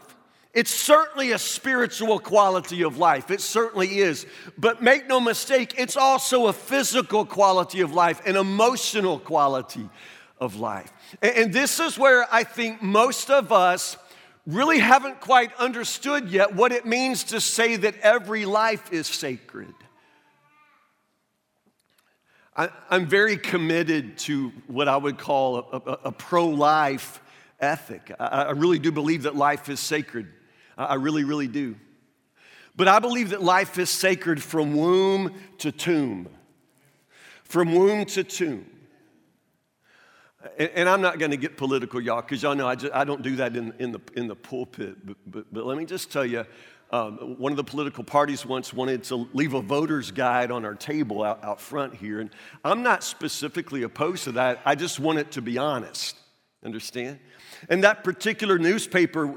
It's 0.53 0.71
certainly 0.71 1.31
a 1.31 1.37
spiritual 1.37 2.19
quality 2.19 2.83
of 2.83 2.97
life. 2.97 3.31
It 3.31 3.39
certainly 3.39 3.99
is. 3.99 4.25
But 4.57 4.83
make 4.83 5.07
no 5.07 5.21
mistake, 5.21 5.75
it's 5.77 5.95
also 5.95 6.47
a 6.47 6.53
physical 6.53 7.25
quality 7.25 7.79
of 7.79 7.93
life, 7.93 8.25
an 8.25 8.35
emotional 8.35 9.17
quality 9.17 9.87
of 10.41 10.57
life. 10.57 10.91
And, 11.21 11.35
and 11.35 11.53
this 11.53 11.79
is 11.79 11.97
where 11.97 12.25
I 12.33 12.43
think 12.43 12.81
most 12.81 13.29
of 13.29 13.53
us 13.53 13.95
really 14.45 14.79
haven't 14.79 15.21
quite 15.21 15.55
understood 15.55 16.29
yet 16.29 16.53
what 16.53 16.73
it 16.73 16.85
means 16.85 17.25
to 17.25 17.39
say 17.39 17.77
that 17.77 17.95
every 17.99 18.45
life 18.45 18.91
is 18.91 19.07
sacred. 19.07 19.73
I, 22.57 22.69
am 22.89 23.05
very 23.05 23.37
committed 23.37 24.17
to 24.19 24.51
what 24.67 24.89
I 24.89 24.97
would 24.97 25.17
call 25.17 25.57
a, 25.57 25.77
a, 25.77 25.99
a 26.05 26.11
pro 26.11 26.47
life 26.47 27.20
ethic. 27.61 28.11
I, 28.19 28.25
I 28.25 28.51
really 28.51 28.79
do 28.79 28.91
believe 28.91 29.23
that 29.23 29.35
life 29.35 29.69
is 29.69 29.79
sacred. 29.79 30.27
I 30.77 30.95
really, 30.95 31.23
really 31.23 31.47
do. 31.47 31.75
But 32.75 32.87
I 32.87 32.99
believe 32.99 33.29
that 33.31 33.43
life 33.43 33.77
is 33.77 33.89
sacred 33.89 34.41
from 34.41 34.75
womb 34.75 35.33
to 35.59 35.71
tomb. 35.71 36.29
From 37.43 37.75
womb 37.75 38.05
to 38.05 38.23
tomb. 38.23 38.65
And, 40.57 40.71
and 40.75 40.89
I'm 40.89 41.01
not 41.01 41.19
going 41.19 41.31
to 41.31 41.37
get 41.37 41.57
political, 41.57 42.01
y'all, 42.01 42.21
because 42.21 42.41
y'all 42.41 42.55
know 42.55 42.67
I, 42.67 42.75
just, 42.75 42.93
I 42.93 43.03
don't 43.03 43.21
do 43.21 43.35
that 43.37 43.55
in, 43.55 43.73
in, 43.77 43.91
the, 43.91 43.99
in 44.15 44.27
the 44.27 44.35
pulpit. 44.35 45.05
But, 45.05 45.17
but, 45.27 45.53
but 45.53 45.65
let 45.65 45.77
me 45.77 45.85
just 45.85 46.11
tell 46.11 46.25
you, 46.25 46.45
um, 46.91 47.37
one 47.37 47.53
of 47.53 47.57
the 47.57 47.63
political 47.63 48.03
parties 48.03 48.45
once 48.45 48.73
wanted 48.73 49.03
to 49.05 49.27
leave 49.33 49.53
a 49.53 49.61
voter's 49.61 50.11
guide 50.11 50.51
on 50.51 50.65
our 50.65 50.75
table 50.75 51.23
out, 51.23 51.43
out 51.43 51.61
front 51.61 51.93
here. 51.93 52.19
And 52.19 52.29
I'm 52.65 52.83
not 52.83 53.03
specifically 53.03 53.83
opposed 53.83 54.25
to 54.25 54.33
that. 54.33 54.59
I 54.65 54.75
just 54.75 54.99
want 54.99 55.19
it 55.19 55.31
to 55.31 55.41
be 55.41 55.57
honest. 55.57 56.17
Understand? 56.63 57.19
And 57.69 57.83
that 57.83 58.03
particular 58.03 58.59
newspaper 58.59 59.33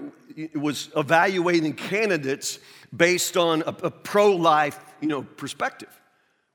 was 0.55 0.91
evaluating 0.97 1.73
candidates 1.75 2.59
based 2.95 3.37
on 3.37 3.63
a, 3.63 3.75
a 3.85 3.91
pro 3.91 4.33
life 4.33 4.79
you 5.01 5.09
know, 5.09 5.23
perspective, 5.23 5.89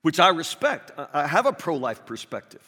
which 0.01 0.19
I 0.19 0.29
respect. 0.29 0.91
I 1.13 1.27
have 1.27 1.45
a 1.45 1.53
pro 1.53 1.75
life 1.75 2.05
perspective. 2.05 2.61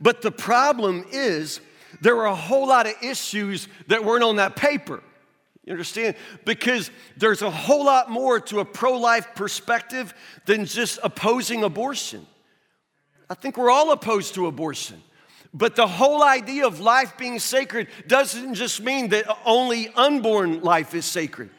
But 0.00 0.22
the 0.22 0.32
problem 0.32 1.04
is, 1.12 1.60
there 2.00 2.16
were 2.16 2.26
a 2.26 2.34
whole 2.34 2.68
lot 2.68 2.86
of 2.86 2.94
issues 3.02 3.68
that 3.88 4.04
weren't 4.04 4.24
on 4.24 4.36
that 4.36 4.56
paper. 4.56 5.02
You 5.64 5.72
understand? 5.72 6.16
Because 6.44 6.90
there's 7.16 7.42
a 7.42 7.50
whole 7.50 7.84
lot 7.84 8.10
more 8.10 8.40
to 8.40 8.60
a 8.60 8.64
pro 8.64 8.98
life 8.98 9.28
perspective 9.34 10.14
than 10.46 10.64
just 10.64 10.98
opposing 11.02 11.62
abortion. 11.62 12.26
I 13.30 13.34
think 13.34 13.56
we're 13.56 13.70
all 13.70 13.92
opposed 13.92 14.34
to 14.34 14.46
abortion. 14.46 15.02
But 15.54 15.76
the 15.76 15.86
whole 15.86 16.22
idea 16.22 16.66
of 16.66 16.80
life 16.80 17.18
being 17.18 17.38
sacred 17.38 17.88
doesn't 18.06 18.54
just 18.54 18.82
mean 18.82 19.08
that 19.10 19.26
only 19.44 19.88
unborn 19.94 20.62
life 20.62 20.94
is 20.94 21.04
sacred. 21.04 21.50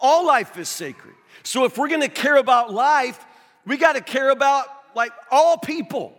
All 0.00 0.26
life 0.26 0.56
is 0.56 0.68
sacred. 0.68 1.14
So 1.42 1.64
if 1.64 1.76
we're 1.76 1.88
gonna 1.88 2.08
care 2.08 2.36
about 2.36 2.72
life, 2.72 3.24
we 3.66 3.76
gotta 3.76 4.00
care 4.00 4.30
about 4.30 4.66
like 4.94 5.12
all 5.30 5.58
people 5.58 6.16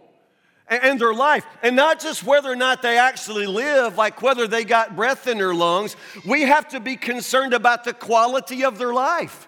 and 0.68 1.00
their 1.00 1.14
life. 1.14 1.46
And 1.62 1.76
not 1.76 2.00
just 2.00 2.24
whether 2.24 2.52
or 2.52 2.56
not 2.56 2.82
they 2.82 2.98
actually 2.98 3.46
live, 3.46 3.98
like 3.98 4.22
whether 4.22 4.48
they 4.48 4.64
got 4.64 4.96
breath 4.96 5.28
in 5.28 5.38
their 5.38 5.54
lungs. 5.54 5.96
We 6.26 6.42
have 6.42 6.68
to 6.70 6.80
be 6.80 6.96
concerned 6.96 7.54
about 7.54 7.84
the 7.84 7.94
quality 7.94 8.64
of 8.64 8.78
their 8.78 8.94
life. 8.94 9.48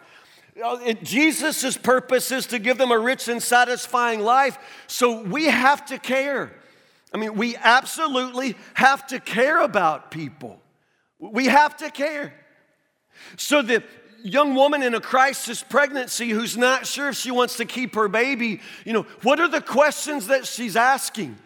Uh, 0.64 0.94
Jesus' 1.04 1.78
purpose 1.78 2.32
is 2.32 2.48
to 2.48 2.60
give 2.60 2.78
them 2.78 2.92
a 2.92 2.98
rich 2.98 3.28
and 3.28 3.42
satisfying 3.42 4.22
life, 4.22 4.58
so 4.88 5.22
we 5.22 5.46
have 5.46 5.86
to 5.88 6.00
care. 6.00 6.52
I 7.14 7.18
mean, 7.18 7.36
we 7.36 7.56
absolutely 7.56 8.56
have 8.74 9.08
to 9.08 9.20
care 9.20 9.62
about 9.62 10.12
people. 10.12 10.62
We 11.20 11.46
have 11.46 11.78
to 11.78 11.90
care. 11.90 12.34
So, 13.38 13.62
the 13.62 13.84
young 14.24 14.56
woman 14.56 14.84
in 14.84 14.94
a 14.94 15.02
crisis 15.02 15.64
pregnancy 15.64 16.30
who's 16.30 16.58
not 16.58 16.86
sure 16.86 17.10
if 17.10 17.16
she 17.16 17.32
wants 17.32 17.58
to 17.58 17.66
keep 17.66 17.96
her 17.96 18.08
baby, 18.08 18.60
you 18.86 18.94
know, 18.94 19.04
what 19.24 19.40
are 19.40 19.48
the 19.48 19.62
questions 19.62 20.28
that 20.28 20.46
she's 20.46 20.76
asking? 20.76 21.38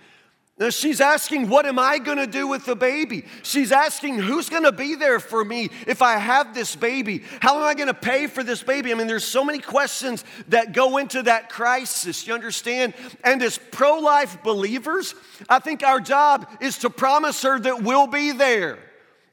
Now 0.58 0.70
she's 0.70 1.02
asking, 1.02 1.50
What 1.50 1.66
am 1.66 1.80
I 1.80 1.98
gonna 1.98 2.28
do 2.28 2.48
with 2.48 2.66
the 2.66 2.76
baby? 2.76 3.26
She's 3.42 3.72
asking, 3.72 4.20
Who's 4.20 4.50
gonna 4.50 4.72
be 4.72 4.96
there 4.96 5.20
for 5.20 5.44
me 5.44 5.70
if 5.88 6.02
I 6.02 6.18
have 6.18 6.54
this 6.54 6.76
baby? 6.76 7.24
How 7.40 7.58
am 7.58 7.64
I 7.64 7.74
gonna 7.74 7.94
pay 7.94 8.28
for 8.28 8.44
this 8.44 8.62
baby? 8.62 8.92
I 8.92 8.96
mean, 8.96 9.08
there's 9.08 9.26
so 9.26 9.44
many 9.44 9.60
questions 9.60 10.24
that 10.50 10.74
go 10.74 10.98
into 10.98 11.24
that 11.24 11.50
crisis, 11.50 12.28
you 12.28 12.34
understand? 12.34 12.94
And 13.24 13.42
as 13.42 13.58
pro 13.72 14.00
life 14.00 14.44
believers, 14.44 15.16
I 15.50 15.60
think 15.60 15.84
our 15.84 16.00
job 16.00 16.48
is 16.60 16.78
to 16.80 16.90
promise 16.90 17.42
her 17.42 17.60
that 17.60 17.82
we'll 17.82 18.08
be 18.08 18.32
there. 18.32 18.78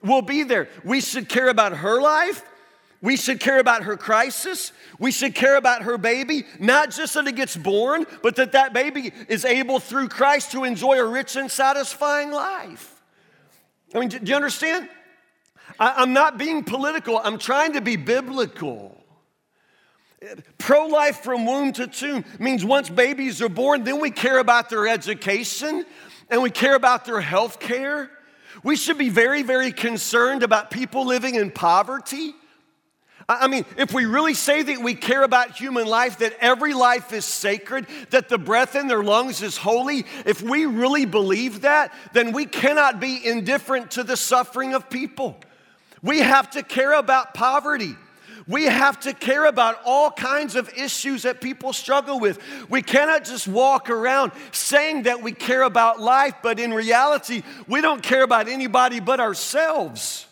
We'll 0.02 0.22
be 0.22 0.44
there. 0.44 0.68
We 0.84 1.00
should 1.00 1.28
care 1.28 1.48
about 1.48 1.76
her 1.76 2.00
life. 2.00 2.42
We 3.00 3.16
should 3.16 3.38
care 3.38 3.60
about 3.60 3.84
her 3.84 3.96
crisis. 3.96 4.72
We 4.98 5.12
should 5.12 5.34
care 5.34 5.56
about 5.56 5.82
her 5.82 5.98
baby, 5.98 6.44
not 6.58 6.90
just 6.90 7.14
that 7.14 7.28
it 7.28 7.36
gets 7.36 7.56
born, 7.56 8.06
but 8.22 8.36
that 8.36 8.52
that 8.52 8.72
baby 8.72 9.12
is 9.28 9.44
able 9.44 9.78
through 9.78 10.08
Christ 10.08 10.52
to 10.52 10.64
enjoy 10.64 10.98
a 10.98 11.06
rich 11.06 11.36
and 11.36 11.50
satisfying 11.50 12.32
life. 12.32 13.00
I 13.94 14.00
mean, 14.00 14.08
do 14.08 14.18
you 14.24 14.34
understand? 14.34 14.88
I, 15.78 16.02
am 16.02 16.12
not 16.12 16.38
being 16.38 16.64
political, 16.64 17.20
I'm 17.22 17.38
trying 17.38 17.74
to 17.74 17.80
be 17.80 17.96
biblical. 17.96 18.96
Pro 20.58 20.86
life 20.86 21.18
from 21.20 21.46
womb 21.46 21.72
to 21.74 21.86
tomb 21.86 22.24
means 22.40 22.64
once 22.64 22.90
babies 22.90 23.40
are 23.40 23.48
born, 23.48 23.84
then 23.84 24.00
we 24.00 24.10
care 24.10 24.40
about 24.40 24.68
their 24.68 24.88
education 24.88 25.86
and 26.28 26.42
we 26.42 26.50
care 26.50 26.74
about 26.74 27.04
their 27.04 27.20
health 27.20 27.60
care. 27.60 28.10
We 28.64 28.74
should 28.74 28.98
be 28.98 29.08
very, 29.08 29.42
very 29.42 29.70
concerned 29.70 30.42
about 30.42 30.72
people 30.72 31.06
living 31.06 31.36
in 31.36 31.52
poverty. 31.52 32.34
I 33.30 33.46
mean, 33.46 33.66
if 33.76 33.92
we 33.92 34.06
really 34.06 34.32
say 34.32 34.62
that 34.62 34.78
we 34.78 34.94
care 34.94 35.22
about 35.22 35.54
human 35.54 35.86
life, 35.86 36.18
that 36.18 36.34
every 36.40 36.72
life 36.72 37.12
is 37.12 37.26
sacred, 37.26 37.86
that 38.08 38.30
the 38.30 38.38
breath 38.38 38.74
in 38.74 38.86
their 38.86 39.02
lungs 39.02 39.42
is 39.42 39.58
holy, 39.58 40.06
if 40.24 40.40
we 40.40 40.64
really 40.64 41.04
believe 41.04 41.60
that, 41.60 41.92
then 42.14 42.32
we 42.32 42.46
cannot 42.46 43.00
be 43.00 43.20
indifferent 43.26 43.90
to 43.92 44.02
the 44.02 44.16
suffering 44.16 44.72
of 44.72 44.88
people. 44.88 45.38
We 46.02 46.20
have 46.20 46.50
to 46.52 46.62
care 46.62 46.94
about 46.94 47.34
poverty. 47.34 47.96
We 48.46 48.64
have 48.64 48.98
to 49.00 49.12
care 49.12 49.44
about 49.44 49.78
all 49.84 50.10
kinds 50.10 50.56
of 50.56 50.72
issues 50.74 51.24
that 51.24 51.42
people 51.42 51.74
struggle 51.74 52.18
with. 52.18 52.38
We 52.70 52.80
cannot 52.80 53.26
just 53.26 53.46
walk 53.46 53.90
around 53.90 54.32
saying 54.52 55.02
that 55.02 55.22
we 55.22 55.32
care 55.32 55.64
about 55.64 56.00
life, 56.00 56.36
but 56.42 56.58
in 56.58 56.72
reality, 56.72 57.42
we 57.66 57.82
don't 57.82 58.02
care 58.02 58.22
about 58.22 58.48
anybody 58.48 59.00
but 59.00 59.20
ourselves. 59.20 60.27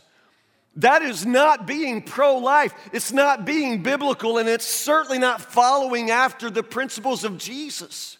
That 0.76 1.00
is 1.02 1.24
not 1.24 1.66
being 1.66 2.02
pro 2.02 2.36
life. 2.36 2.74
It's 2.92 3.10
not 3.10 3.46
being 3.46 3.82
biblical, 3.82 4.36
and 4.38 4.48
it's 4.48 4.66
certainly 4.66 5.18
not 5.18 5.40
following 5.40 6.10
after 6.10 6.50
the 6.50 6.62
principles 6.62 7.24
of 7.24 7.38
Jesus. 7.38 8.18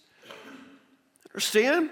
Understand? 1.32 1.90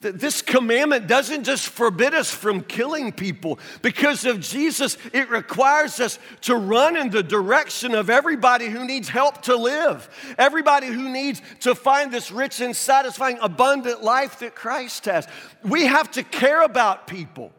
That 0.00 0.18
this 0.18 0.42
commandment 0.42 1.06
doesn't 1.06 1.44
just 1.44 1.68
forbid 1.68 2.12
us 2.12 2.30
from 2.30 2.62
killing 2.62 3.12
people. 3.12 3.58
Because 3.80 4.26
of 4.26 4.40
Jesus, 4.40 4.98
it 5.14 5.30
requires 5.30 6.00
us 6.00 6.18
to 6.42 6.56
run 6.56 6.96
in 6.96 7.08
the 7.08 7.22
direction 7.22 7.94
of 7.94 8.10
everybody 8.10 8.68
who 8.68 8.84
needs 8.84 9.08
help 9.08 9.42
to 9.42 9.56
live, 9.56 10.10
everybody 10.36 10.88
who 10.88 11.08
needs 11.08 11.40
to 11.60 11.74
find 11.74 12.12
this 12.12 12.30
rich 12.30 12.60
and 12.60 12.76
satisfying, 12.76 13.38
abundant 13.40 14.02
life 14.02 14.40
that 14.40 14.54
Christ 14.54 15.06
has. 15.06 15.26
We 15.62 15.86
have 15.86 16.10
to 16.10 16.24
care 16.24 16.62
about 16.62 17.06
people. 17.06 17.52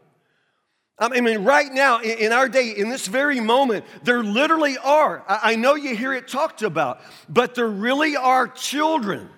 I 0.96 1.20
mean, 1.20 1.42
right 1.42 1.72
now, 1.72 2.00
in 2.00 2.32
our 2.32 2.48
day, 2.48 2.70
in 2.70 2.88
this 2.88 3.08
very 3.08 3.40
moment, 3.40 3.84
there 4.04 4.22
literally 4.22 4.78
are, 4.78 5.24
I 5.28 5.56
know 5.56 5.74
you 5.74 5.96
hear 5.96 6.12
it 6.12 6.28
talked 6.28 6.62
about, 6.62 7.00
but 7.28 7.56
there 7.56 7.68
really 7.68 8.16
are 8.16 8.46
children 8.46 9.28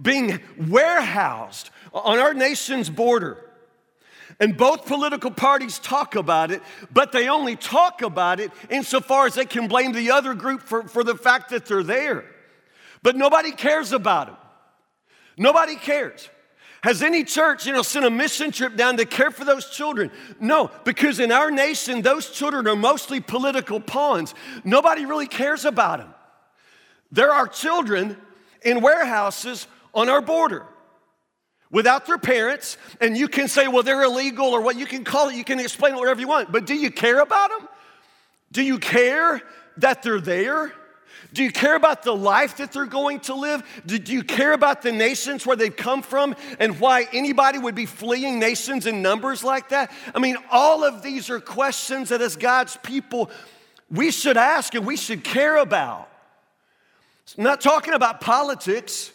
being 0.00 0.40
warehoused 0.68 1.70
on 1.94 2.18
our 2.18 2.34
nation's 2.34 2.90
border. 2.90 3.42
And 4.38 4.56
both 4.56 4.86
political 4.86 5.30
parties 5.30 5.78
talk 5.78 6.14
about 6.14 6.50
it, 6.50 6.62
but 6.92 7.10
they 7.10 7.28
only 7.28 7.56
talk 7.56 8.02
about 8.02 8.38
it 8.38 8.52
insofar 8.70 9.26
as 9.26 9.34
they 9.34 9.46
can 9.46 9.66
blame 9.66 9.92
the 9.92 10.10
other 10.10 10.34
group 10.34 10.62
for, 10.62 10.86
for 10.86 11.02
the 11.02 11.16
fact 11.16 11.50
that 11.50 11.64
they're 11.64 11.82
there. 11.82 12.24
But 13.02 13.16
nobody 13.16 13.50
cares 13.50 13.92
about 13.92 14.26
them. 14.26 14.36
Nobody 15.38 15.74
cares. 15.74 16.28
Has 16.82 17.02
any 17.02 17.24
church, 17.24 17.66
you 17.66 17.72
know, 17.72 17.82
sent 17.82 18.06
a 18.06 18.10
mission 18.10 18.52
trip 18.52 18.76
down 18.76 18.96
to 18.98 19.04
care 19.04 19.30
for 19.30 19.44
those 19.44 19.68
children? 19.68 20.10
No, 20.38 20.70
because 20.84 21.18
in 21.18 21.32
our 21.32 21.50
nation, 21.50 22.02
those 22.02 22.30
children 22.30 22.68
are 22.68 22.76
mostly 22.76 23.20
political 23.20 23.80
pawns. 23.80 24.34
Nobody 24.62 25.04
really 25.04 25.26
cares 25.26 25.64
about 25.64 25.98
them. 25.98 26.14
There 27.10 27.32
are 27.32 27.48
children 27.48 28.16
in 28.62 28.80
warehouses 28.80 29.66
on 29.92 30.08
our 30.08 30.20
border 30.20 30.66
without 31.70 32.06
their 32.06 32.18
parents, 32.18 32.76
and 33.00 33.16
you 33.16 33.28
can 33.28 33.48
say, 33.48 33.66
well, 33.68 33.82
they're 33.82 34.04
illegal 34.04 34.46
or 34.46 34.60
what 34.60 34.76
you 34.76 34.86
can 34.86 35.04
call 35.04 35.28
it, 35.28 35.34
you 35.34 35.44
can 35.44 35.58
explain 35.58 35.94
it 35.94 35.98
whatever 35.98 36.20
you 36.20 36.28
want. 36.28 36.52
But 36.52 36.64
do 36.64 36.74
you 36.74 36.90
care 36.90 37.20
about 37.20 37.50
them? 37.50 37.68
Do 38.52 38.62
you 38.62 38.78
care 38.78 39.42
that 39.78 40.02
they're 40.02 40.20
there? 40.20 40.72
Do 41.32 41.42
you 41.42 41.52
care 41.52 41.76
about 41.76 42.02
the 42.02 42.14
life 42.14 42.56
that 42.56 42.72
they're 42.72 42.86
going 42.86 43.20
to 43.20 43.34
live? 43.34 43.62
Do, 43.84 43.96
you 43.96 44.22
care 44.22 44.52
about 44.52 44.80
the 44.80 44.92
nations 44.92 45.44
where 45.44 45.56
they've 45.56 45.74
come 45.74 46.02
from 46.02 46.34
and 46.58 46.80
why 46.80 47.06
anybody 47.12 47.58
would 47.58 47.74
be 47.74 47.84
fleeing 47.84 48.38
nations 48.38 48.86
in 48.86 49.02
numbers 49.02 49.44
like 49.44 49.68
that? 49.68 49.92
I 50.14 50.20
mean, 50.20 50.36
all 50.50 50.84
of 50.84 51.02
these 51.02 51.28
are 51.28 51.38
questions 51.38 52.08
that 52.08 52.22
as 52.22 52.36
God's 52.36 52.78
people, 52.78 53.30
we 53.90 54.10
should 54.10 54.38
ask 54.38 54.74
and 54.74 54.86
we 54.86 54.96
should 54.96 55.22
care 55.22 55.58
about. 55.58 56.08
I'm 57.36 57.44
not 57.44 57.60
talking 57.60 57.92
about 57.92 58.22
politics, 58.22 59.12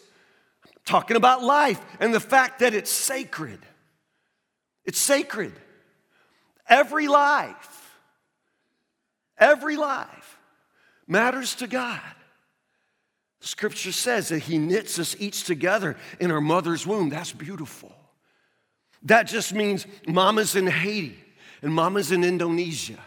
I'm 0.64 0.72
talking 0.84 1.16
about 1.16 1.42
life 1.42 1.84
and 1.98 2.14
the 2.14 2.20
fact 2.20 2.60
that 2.60 2.74
it's 2.74 2.92
sacred. 2.92 3.58
It's 4.84 4.98
sacred. 4.98 5.52
Every 6.68 7.08
life, 7.08 7.98
every 9.36 9.76
life 9.76 10.23
matters 11.06 11.54
to 11.56 11.66
God. 11.66 12.00
Scripture 13.40 13.92
says 13.92 14.28
that 14.28 14.40
He 14.40 14.58
knits 14.58 14.98
us 14.98 15.14
each 15.18 15.44
together 15.44 15.96
in 16.18 16.30
our 16.30 16.40
mother's 16.40 16.86
womb. 16.86 17.10
That's 17.10 17.32
beautiful. 17.32 17.92
That 19.02 19.24
just 19.24 19.52
means 19.52 19.86
mama's 20.08 20.56
in 20.56 20.66
Haiti, 20.66 21.18
and 21.60 21.72
mama's 21.72 22.10
in 22.10 22.24
Indonesia, 22.24 22.98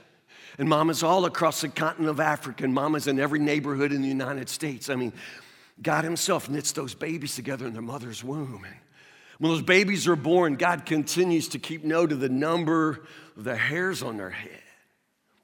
and 0.59 0.69
mama's 0.69 1.01
all 1.01 1.25
across 1.25 1.61
the 1.61 1.69
continent 1.69 2.11
of 2.11 2.19
Africa, 2.19 2.63
and 2.63 2.73
mama's 2.73 3.07
in 3.07 3.19
every 3.19 3.39
neighborhood 3.39 3.91
in 3.91 4.03
the 4.03 4.07
United 4.07 4.47
States. 4.47 4.89
I 4.89 4.95
mean, 4.95 5.11
God 5.81 6.03
Himself 6.03 6.49
knits 6.49 6.71
those 6.71 6.93
babies 6.93 7.35
together 7.35 7.65
in 7.65 7.73
their 7.73 7.81
mother's 7.81 8.23
womb. 8.23 8.63
And 8.63 8.75
when 9.39 9.51
those 9.51 9.63
babies 9.63 10.07
are 10.07 10.15
born, 10.15 10.55
God 10.55 10.85
continues 10.85 11.47
to 11.49 11.59
keep 11.59 11.83
note 11.83 12.11
of 12.11 12.19
the 12.19 12.29
number 12.29 13.05
of 13.35 13.43
the 13.43 13.55
hairs 13.55 14.03
on 14.03 14.17
their 14.17 14.29
head. 14.29 14.61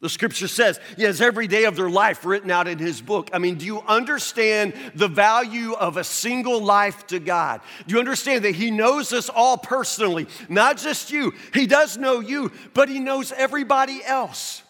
The 0.04 0.10
scripture 0.10 0.50
says 0.50 0.82
he 0.98 1.04
has 1.04 1.22
every 1.22 1.48
day 1.48 1.64
of 1.64 1.78
their 1.78 1.90
life 1.90 2.26
written 2.26 2.52
out 2.52 2.68
in 2.68 2.78
his 2.78 3.02
book. 3.02 3.30
I 3.32 3.38
mean, 3.38 3.56
do 3.56 3.66
you 3.66 3.80
understand 3.88 4.74
the 4.94 5.08
value 5.08 5.72
of 5.72 5.96
a 5.96 6.04
single 6.04 6.62
life 6.62 7.08
to 7.08 7.20
God? 7.20 7.62
Do 7.88 7.94
you 7.94 8.00
understand 8.02 8.44
that 8.44 8.54
he 8.54 8.70
knows 8.70 9.14
us 9.14 9.30
all 9.30 9.58
personally, 9.58 10.28
not 10.50 10.76
just 10.76 11.10
you? 11.10 11.32
He 11.54 11.68
does 11.68 11.98
know 11.98 12.20
you, 12.20 12.52
but 12.74 12.90
he 12.90 13.00
knows 13.00 13.32
everybody 13.32 14.04
else. 14.04 14.62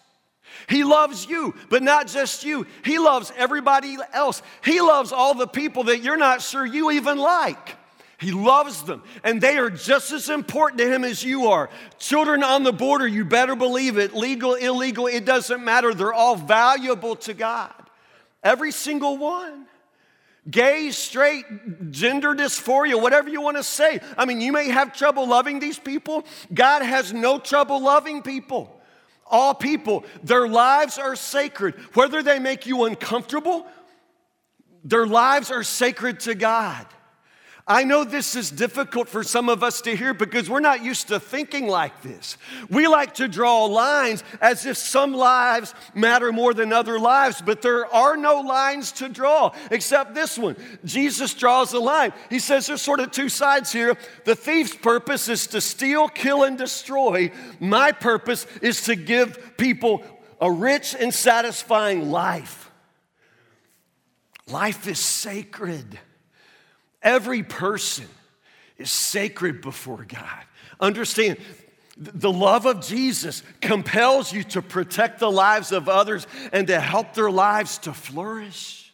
He 0.69 0.83
loves 0.83 1.25
you, 1.27 1.55
but 1.67 1.81
not 1.81 2.05
just 2.05 2.43
you. 2.45 2.67
He 2.85 2.99
loves 2.99 3.33
everybody 3.35 3.97
else. 4.13 4.43
He 4.63 4.81
loves 4.81 5.11
all 5.11 5.33
the 5.33 5.47
people 5.47 5.85
that 5.85 6.03
you're 6.03 6.15
not 6.15 6.43
sure 6.43 6.63
you 6.63 6.91
even 6.91 7.17
like. 7.17 7.75
He 8.23 8.31
loves 8.31 8.83
them, 8.83 9.03
and 9.23 9.41
they 9.41 9.57
are 9.57 9.69
just 9.69 10.13
as 10.13 10.29
important 10.29 10.79
to 10.79 10.89
him 10.89 11.03
as 11.03 11.23
you 11.23 11.47
are. 11.47 11.69
Children 11.99 12.41
on 12.41 12.63
the 12.63 12.71
border, 12.71 13.05
you 13.05 13.25
better 13.25 13.55
believe 13.55 13.97
it. 13.97 14.13
Legal, 14.13 14.53
illegal, 14.53 15.07
it 15.07 15.25
doesn't 15.25 15.63
matter. 15.63 15.93
They're 15.93 16.13
all 16.13 16.37
valuable 16.37 17.17
to 17.17 17.33
God. 17.33 17.73
Every 18.41 18.71
single 18.71 19.17
one. 19.17 19.67
Gay, 20.49 20.91
straight, 20.91 21.91
gender 21.91 22.33
dysphoria, 22.33 23.01
whatever 23.01 23.29
you 23.29 23.41
want 23.41 23.57
to 23.57 23.63
say. 23.63 23.99
I 24.17 24.25
mean, 24.25 24.39
you 24.39 24.53
may 24.53 24.69
have 24.69 24.95
trouble 24.95 25.27
loving 25.27 25.59
these 25.59 25.79
people. 25.79 26.25
God 26.53 26.81
has 26.81 27.11
no 27.11 27.39
trouble 27.39 27.81
loving 27.81 28.21
people. 28.21 28.81
All 29.25 29.53
people, 29.53 30.05
their 30.23 30.47
lives 30.47 30.97
are 30.97 31.15
sacred. 31.15 31.75
Whether 31.93 32.23
they 32.23 32.39
make 32.39 32.65
you 32.65 32.85
uncomfortable, 32.85 33.67
their 34.83 35.07
lives 35.07 35.51
are 35.51 35.63
sacred 35.63 36.21
to 36.21 36.35
God. 36.35 36.85
I 37.65 37.85
know 37.85 38.03
this 38.03 38.35
is 38.35 38.51
difficult 38.51 39.07
for 39.07 39.23
some 39.23 39.47
of 39.47 39.63
us 39.63 39.79
to 39.81 39.95
hear 39.95 40.13
because 40.13 40.49
we're 40.49 40.59
not 40.59 40.83
used 40.83 41.07
to 41.07 41.19
thinking 41.19 41.67
like 41.67 42.01
this. 42.01 42.37
We 42.69 42.87
like 42.87 43.13
to 43.15 43.29
draw 43.29 43.65
lines 43.65 44.21
as 44.41 44.65
if 44.65 44.75
some 44.75 45.13
lives 45.13 45.73
matter 45.95 46.33
more 46.33 46.53
than 46.53 46.73
other 46.73 46.99
lives, 46.99 47.41
but 47.41 47.61
there 47.61 47.85
are 47.85 48.17
no 48.17 48.41
lines 48.41 48.91
to 48.93 49.07
draw 49.07 49.55
except 49.71 50.13
this 50.13 50.37
one. 50.37 50.57
Jesus 50.83 51.33
draws 51.35 51.71
a 51.71 51.79
line. 51.79 52.11
He 52.29 52.39
says 52.39 52.67
there's 52.67 52.81
sort 52.81 52.99
of 52.99 53.11
two 53.11 53.29
sides 53.29 53.71
here. 53.71 53.95
The 54.25 54.35
thief's 54.35 54.75
purpose 54.75 55.29
is 55.29 55.47
to 55.47 55.61
steal, 55.61 56.09
kill, 56.09 56.43
and 56.43 56.57
destroy. 56.57 57.31
My 57.61 57.93
purpose 57.93 58.45
is 58.61 58.81
to 58.85 58.95
give 58.95 59.55
people 59.55 60.03
a 60.41 60.51
rich 60.51 60.97
and 60.99 61.13
satisfying 61.13 62.11
life. 62.11 62.69
Life 64.47 64.85
is 64.85 64.99
sacred. 64.99 65.97
Every 67.03 67.43
person 67.43 68.07
is 68.77 68.89
sacred 68.89 69.61
before 69.61 70.05
God. 70.07 70.43
Understand, 70.79 71.37
the 71.97 72.31
love 72.31 72.65
of 72.65 72.81
Jesus 72.81 73.43
compels 73.61 74.33
you 74.33 74.43
to 74.45 74.61
protect 74.61 75.19
the 75.19 75.31
lives 75.31 75.71
of 75.71 75.87
others 75.87 76.25
and 76.51 76.65
to 76.67 76.79
help 76.79 77.13
their 77.13 77.29
lives 77.29 77.77
to 77.79 77.93
flourish. 77.93 78.91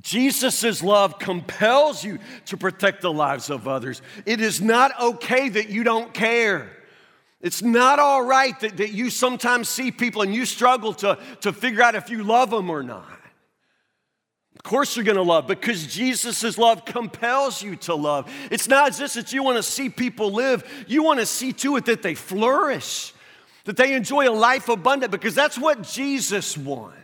Jesus' 0.00 0.82
love 0.82 1.18
compels 1.18 2.02
you 2.02 2.18
to 2.46 2.56
protect 2.56 3.02
the 3.02 3.12
lives 3.12 3.50
of 3.50 3.68
others. 3.68 4.02
It 4.26 4.40
is 4.40 4.60
not 4.60 4.98
okay 5.00 5.48
that 5.50 5.68
you 5.68 5.84
don't 5.84 6.12
care. 6.12 6.70
It's 7.40 7.62
not 7.62 7.98
all 7.98 8.24
right 8.24 8.58
that, 8.60 8.78
that 8.78 8.92
you 8.92 9.10
sometimes 9.10 9.68
see 9.68 9.90
people 9.90 10.22
and 10.22 10.34
you 10.34 10.46
struggle 10.46 10.94
to, 10.94 11.18
to 11.42 11.52
figure 11.52 11.82
out 11.82 11.94
if 11.94 12.08
you 12.08 12.24
love 12.24 12.50
them 12.50 12.70
or 12.70 12.82
not. 12.82 13.20
Of 14.56 14.62
course, 14.62 14.96
you're 14.96 15.04
gonna 15.04 15.22
love 15.22 15.46
because 15.46 15.86
Jesus' 15.86 16.56
love 16.56 16.84
compels 16.84 17.62
you 17.62 17.76
to 17.76 17.94
love. 17.94 18.32
It's 18.50 18.68
not 18.68 18.94
just 18.94 19.14
that 19.16 19.32
you 19.32 19.42
wanna 19.42 19.62
see 19.62 19.88
people 19.88 20.32
live, 20.32 20.64
you 20.86 21.02
wanna 21.02 21.26
see 21.26 21.52
to 21.54 21.76
it 21.76 21.86
that 21.86 22.02
they 22.02 22.14
flourish, 22.14 23.12
that 23.64 23.76
they 23.76 23.94
enjoy 23.94 24.28
a 24.28 24.32
life 24.32 24.68
abundant 24.68 25.10
because 25.10 25.34
that's 25.34 25.58
what 25.58 25.82
Jesus 25.82 26.56
wants. 26.56 26.94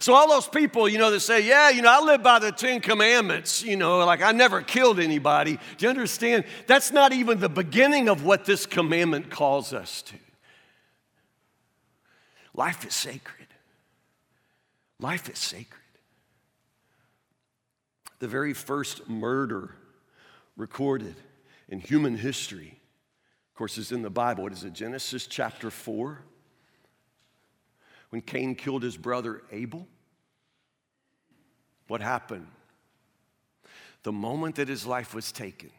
So, 0.00 0.14
all 0.14 0.28
those 0.28 0.48
people, 0.48 0.88
you 0.88 0.98
know, 0.98 1.10
that 1.10 1.20
say, 1.20 1.40
Yeah, 1.46 1.70
you 1.70 1.82
know, 1.82 1.90
I 1.90 2.04
live 2.04 2.22
by 2.22 2.38
the 2.38 2.50
Ten 2.50 2.80
Commandments, 2.80 3.62
you 3.62 3.76
know, 3.76 3.98
like 3.98 4.22
I 4.22 4.32
never 4.32 4.62
killed 4.62 4.98
anybody. 4.98 5.58
Do 5.76 5.86
you 5.86 5.90
understand? 5.90 6.44
That's 6.66 6.90
not 6.90 7.12
even 7.12 7.40
the 7.40 7.48
beginning 7.48 8.08
of 8.08 8.24
what 8.24 8.44
this 8.44 8.64
commandment 8.64 9.30
calls 9.30 9.72
us 9.72 10.02
to. 10.02 10.16
Life 12.54 12.86
is 12.86 12.94
sacred. 12.94 13.48
Life 15.02 15.28
is 15.28 15.38
sacred. 15.38 15.80
The 18.20 18.28
very 18.28 18.54
first 18.54 19.08
murder 19.08 19.74
recorded 20.56 21.16
in 21.68 21.80
human 21.80 22.16
history, 22.16 22.78
of 23.50 23.58
course, 23.58 23.78
is 23.78 23.90
in 23.90 24.02
the 24.02 24.10
Bible. 24.10 24.46
It 24.46 24.52
is 24.52 24.62
it? 24.62 24.74
Genesis 24.74 25.26
chapter 25.26 25.70
4. 25.70 26.20
When 28.10 28.22
Cain 28.22 28.54
killed 28.54 28.84
his 28.84 28.96
brother 28.96 29.42
Abel, 29.50 29.88
what 31.88 32.00
happened? 32.00 32.46
The 34.04 34.12
moment 34.12 34.54
that 34.54 34.68
his 34.68 34.86
life 34.86 35.14
was 35.14 35.32
taken, 35.32 35.70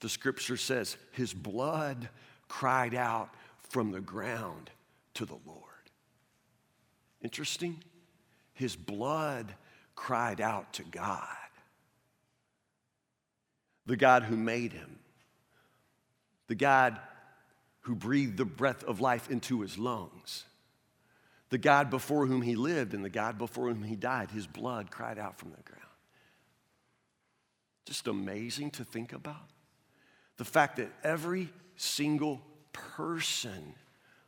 the 0.00 0.08
scripture 0.08 0.56
says 0.56 0.96
his 1.12 1.34
blood 1.34 2.08
cried 2.48 2.94
out 2.94 3.28
from 3.58 3.90
the 3.90 4.00
ground 4.00 4.70
to 5.14 5.26
the 5.26 5.36
Lord. 5.44 5.60
Interesting? 7.20 7.82
His 8.56 8.74
blood 8.74 9.54
cried 9.94 10.40
out 10.40 10.72
to 10.74 10.82
God, 10.82 11.26
the 13.84 13.96
God 13.96 14.24
who 14.24 14.36
made 14.36 14.72
him, 14.72 14.98
the 16.48 16.54
God 16.54 16.98
who 17.82 17.94
breathed 17.94 18.38
the 18.38 18.44
breath 18.44 18.82
of 18.84 19.00
life 19.00 19.30
into 19.30 19.60
his 19.60 19.78
lungs, 19.78 20.44
the 21.50 21.58
God 21.58 21.90
before 21.90 22.26
whom 22.26 22.42
he 22.42 22.56
lived 22.56 22.94
and 22.94 23.04
the 23.04 23.10
God 23.10 23.38
before 23.38 23.68
whom 23.68 23.82
he 23.82 23.94
died. 23.94 24.30
His 24.30 24.46
blood 24.46 24.90
cried 24.90 25.18
out 25.18 25.38
from 25.38 25.50
the 25.50 25.62
ground. 25.62 25.82
Just 27.84 28.08
amazing 28.08 28.70
to 28.72 28.84
think 28.84 29.12
about. 29.12 29.50
The 30.38 30.44
fact 30.44 30.76
that 30.76 30.90
every 31.04 31.50
single 31.76 32.40
person 32.72 33.74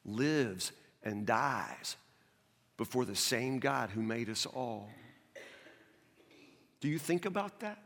lives 0.05 0.73
and 1.03 1.27
dies 1.27 1.97
before 2.79 3.05
the 3.05 3.17
same 3.17 3.59
God 3.59 3.91
who 3.91 4.01
made 4.01 4.31
us 4.31 4.47
all. 4.47 4.88
Do 6.81 6.88
you 6.88 6.99
think 6.99 7.27
about 7.27 7.61
that? 7.61 7.83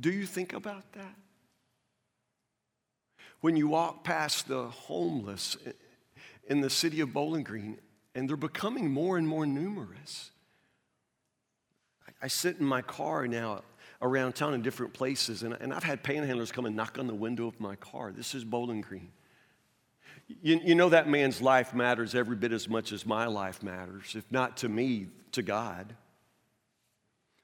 Do 0.00 0.10
you 0.10 0.26
think 0.26 0.52
about 0.52 0.92
that? 0.94 1.14
When 3.40 3.54
you 3.54 3.68
walk 3.68 4.02
past 4.02 4.48
the 4.48 4.64
homeless 4.64 5.56
in 6.48 6.60
the 6.62 6.70
city 6.70 7.00
of 7.00 7.12
Bowling 7.12 7.44
Green, 7.44 7.78
and 8.14 8.28
they're 8.28 8.36
becoming 8.36 8.90
more 8.90 9.18
and 9.18 9.28
more 9.28 9.46
numerous. 9.46 10.30
I 12.22 12.28
sit 12.28 12.58
in 12.58 12.64
my 12.64 12.80
car 12.80 13.28
now 13.28 13.62
around 14.00 14.34
town 14.34 14.54
in 14.54 14.62
different 14.62 14.94
places, 14.94 15.42
and, 15.42 15.72
I've 15.72 15.84
had 15.84 16.02
panhandlers 16.02 16.50
come 16.50 16.64
and 16.64 16.74
knock 16.74 16.98
on 16.98 17.06
the 17.06 17.14
window 17.14 17.46
of 17.46 17.60
my 17.60 17.76
car. 17.76 18.10
This 18.10 18.34
is 18.34 18.42
Bowling 18.42 18.80
Green. 18.80 19.12
You, 20.28 20.60
you 20.62 20.74
know 20.74 20.88
that 20.88 21.08
man's 21.08 21.40
life 21.40 21.72
matters 21.72 22.14
every 22.14 22.36
bit 22.36 22.52
as 22.52 22.68
much 22.68 22.92
as 22.92 23.06
my 23.06 23.26
life 23.26 23.62
matters, 23.62 24.14
if 24.16 24.30
not 24.32 24.56
to 24.58 24.68
me, 24.68 25.08
to 25.32 25.42
God. 25.42 25.94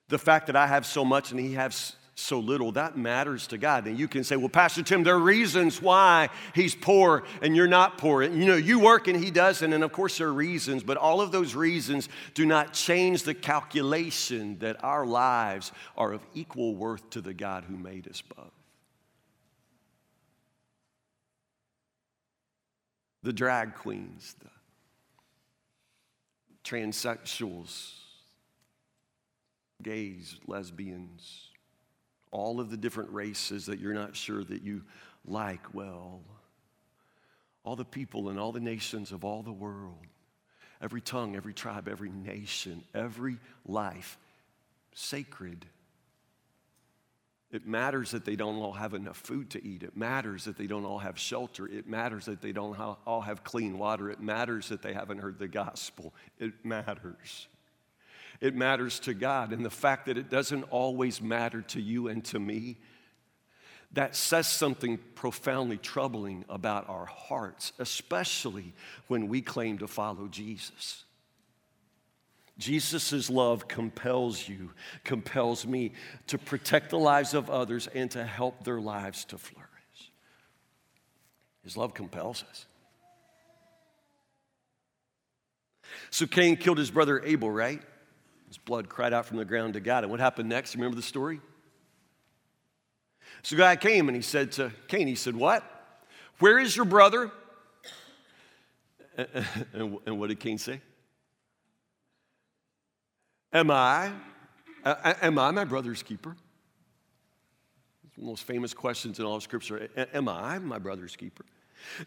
The 0.08 0.18
fact 0.18 0.48
that 0.48 0.56
I 0.56 0.66
have 0.66 0.84
so 0.84 1.04
much 1.04 1.30
and 1.30 1.38
he 1.38 1.54
has 1.54 1.96
so 2.14 2.38
little, 2.38 2.72
that 2.72 2.96
matters 2.96 3.46
to 3.48 3.58
God. 3.58 3.86
And 3.86 3.98
you 3.98 4.06
can 4.06 4.24
say, 4.24 4.36
well, 4.36 4.48
Pastor 4.48 4.82
Tim, 4.82 5.02
there 5.02 5.14
are 5.14 5.20
reasons 5.20 5.80
why 5.80 6.28
he's 6.54 6.74
poor 6.74 7.24
and 7.40 7.56
you're 7.56 7.66
not 7.66 7.98
poor. 7.98 8.22
And 8.22 8.38
you 8.38 8.46
know, 8.46 8.56
you 8.56 8.78
work 8.78 9.08
and 9.08 9.22
he 9.22 9.30
doesn't. 9.30 9.72
And 9.72 9.82
of 9.82 9.92
course, 9.92 10.18
there 10.18 10.28
are 10.28 10.32
reasons, 10.32 10.82
but 10.82 10.96
all 10.96 11.20
of 11.20 11.32
those 11.32 11.54
reasons 11.54 12.08
do 12.34 12.44
not 12.44 12.72
change 12.72 13.22
the 13.22 13.34
calculation 13.34 14.58
that 14.58 14.82
our 14.84 15.06
lives 15.06 15.72
are 15.96 16.12
of 16.12 16.26
equal 16.34 16.74
worth 16.74 17.08
to 17.10 17.20
the 17.20 17.34
God 17.34 17.64
who 17.64 17.76
made 17.76 18.08
us 18.08 18.22
both. 18.22 18.52
The 23.22 23.32
drag 23.32 23.74
queens, 23.74 24.34
the 24.40 24.50
transsexuals, 26.64 27.92
gays, 29.82 30.36
lesbians, 30.46 31.48
all 32.30 32.60
of 32.60 32.70
the 32.70 32.76
different 32.76 33.12
races 33.12 33.66
that 33.66 33.78
you're 33.78 33.94
not 33.94 34.16
sure 34.16 34.42
that 34.44 34.62
you 34.62 34.82
like 35.24 35.74
well, 35.74 36.20
all 37.64 37.76
the 37.76 37.84
people 37.84 38.28
and 38.28 38.38
all 38.38 38.52
the 38.52 38.60
nations 38.60 39.12
of 39.12 39.24
all 39.24 39.42
the 39.42 39.52
world, 39.52 40.06
every 40.80 41.00
tongue, 41.00 41.36
every 41.36 41.54
tribe, 41.54 41.88
every 41.88 42.10
nation, 42.10 42.82
every 42.94 43.38
life 43.66 44.18
sacred 44.94 45.66
it 47.52 47.66
matters 47.66 48.12
that 48.12 48.24
they 48.24 48.34
don't 48.34 48.56
all 48.56 48.72
have 48.72 48.94
enough 48.94 49.18
food 49.18 49.50
to 49.50 49.64
eat. 49.64 49.82
It 49.82 49.94
matters 49.94 50.44
that 50.44 50.56
they 50.56 50.66
don't 50.66 50.86
all 50.86 50.98
have 50.98 51.18
shelter. 51.18 51.66
It 51.66 51.86
matters 51.86 52.24
that 52.24 52.40
they 52.40 52.52
don't 52.52 52.74
all 53.06 53.20
have 53.20 53.44
clean 53.44 53.78
water. 53.78 54.10
It 54.10 54.20
matters 54.20 54.70
that 54.70 54.80
they 54.80 54.94
haven't 54.94 55.18
heard 55.18 55.38
the 55.38 55.48
gospel. 55.48 56.14
It 56.38 56.64
matters. 56.64 57.46
It 58.40 58.54
matters 58.54 58.98
to 59.00 59.12
God. 59.12 59.52
And 59.52 59.64
the 59.64 59.70
fact 59.70 60.06
that 60.06 60.16
it 60.16 60.30
doesn't 60.30 60.64
always 60.64 61.20
matter 61.20 61.60
to 61.60 61.80
you 61.80 62.08
and 62.08 62.24
to 62.26 62.38
me, 62.38 62.78
that 63.92 64.16
says 64.16 64.46
something 64.46 64.98
profoundly 65.14 65.76
troubling 65.76 66.46
about 66.48 66.88
our 66.88 67.04
hearts, 67.04 67.74
especially 67.78 68.72
when 69.08 69.28
we 69.28 69.42
claim 69.42 69.76
to 69.78 69.86
follow 69.86 70.26
Jesus. 70.26 71.04
Jesus' 72.58 73.30
love 73.30 73.66
compels 73.66 74.48
you, 74.48 74.70
compels 75.04 75.66
me 75.66 75.92
to 76.26 76.38
protect 76.38 76.90
the 76.90 76.98
lives 76.98 77.34
of 77.34 77.50
others 77.50 77.88
and 77.94 78.10
to 78.12 78.24
help 78.24 78.64
their 78.64 78.80
lives 78.80 79.24
to 79.26 79.38
flourish. 79.38 79.68
His 81.64 81.76
love 81.76 81.94
compels 81.94 82.44
us. 82.48 82.66
So 86.10 86.26
Cain 86.26 86.56
killed 86.56 86.78
his 86.78 86.90
brother 86.90 87.22
Abel, 87.24 87.50
right? 87.50 87.80
His 88.48 88.58
blood 88.58 88.88
cried 88.88 89.12
out 89.12 89.26
from 89.26 89.38
the 89.38 89.44
ground 89.44 89.74
to 89.74 89.80
God. 89.80 90.04
And 90.04 90.10
what 90.10 90.20
happened 90.20 90.48
next? 90.48 90.74
Remember 90.74 90.96
the 90.96 91.02
story? 91.02 91.40
So 93.42 93.56
God 93.56 93.80
came 93.80 94.08
and 94.08 94.16
he 94.16 94.22
said 94.22 94.52
to 94.52 94.72
Cain, 94.88 95.06
He 95.06 95.14
said, 95.14 95.34
What? 95.34 95.64
Where 96.38 96.58
is 96.58 96.76
your 96.76 96.84
brother? 96.84 97.30
And 99.74 100.18
what 100.18 100.28
did 100.28 100.40
Cain 100.40 100.56
say? 100.56 100.80
Am 103.52 103.70
I, 103.70 104.12
uh, 104.84 105.14
am 105.20 105.38
I 105.38 105.50
my 105.50 105.64
brother's 105.64 106.02
keeper? 106.02 106.36
It's 108.06 108.18
one 108.18 108.32
of 108.32 108.40
famous 108.40 108.72
questions 108.72 109.18
in 109.18 109.24
all 109.24 109.36
of 109.36 109.42
Scripture. 109.42 109.88
Am 110.14 110.28
I 110.28 110.58
my 110.58 110.78
brother's 110.78 111.16
keeper? 111.16 111.44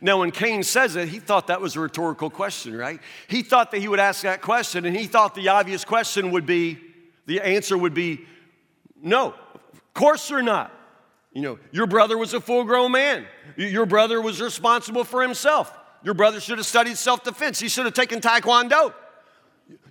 Now, 0.02 0.20
when 0.20 0.32
Cain 0.32 0.64
says 0.64 0.96
it, 0.96 1.10
he 1.10 1.20
thought 1.20 1.48
that 1.48 1.60
was 1.62 1.76
a 1.76 1.80
rhetorical 1.80 2.30
question, 2.30 2.76
right? 2.76 3.00
He 3.28 3.44
thought 3.44 3.72
that 3.72 3.80
he 3.80 3.88
would 3.88 4.00
ask 4.00 4.22
that 4.22 4.42
question, 4.42 4.86
and 4.86 4.96
he 4.96 5.06
thought 5.06 5.36
the 5.36 5.50
obvious 5.50 5.84
question 5.86 6.32
would 6.32 6.46
be 6.46 6.80
the 7.26 7.42
answer 7.42 7.78
would 7.78 7.94
be 7.94 8.26
no, 9.02 9.34
of 9.74 9.94
course 9.94 10.30
you're 10.30 10.42
not. 10.42 10.72
You 11.34 11.42
know, 11.42 11.60
your 11.72 11.86
brother 11.86 12.18
was 12.18 12.34
a 12.34 12.40
full 12.40 12.64
grown 12.64 12.92
man, 12.94 13.26
your 13.58 13.86
brother 13.86 14.22
was 14.22 14.42
responsible 14.42 15.04
for 15.04 15.22
himself. 15.22 15.78
Your 16.04 16.14
brother 16.14 16.40
should 16.40 16.60
have 16.60 16.68
studied 16.68 16.98
self 16.98 17.24
defense, 17.24 17.60
he 17.60 17.68
should 17.68 17.86
have 17.86 17.94
taken 17.94 18.22
Taekwondo. 18.22 18.94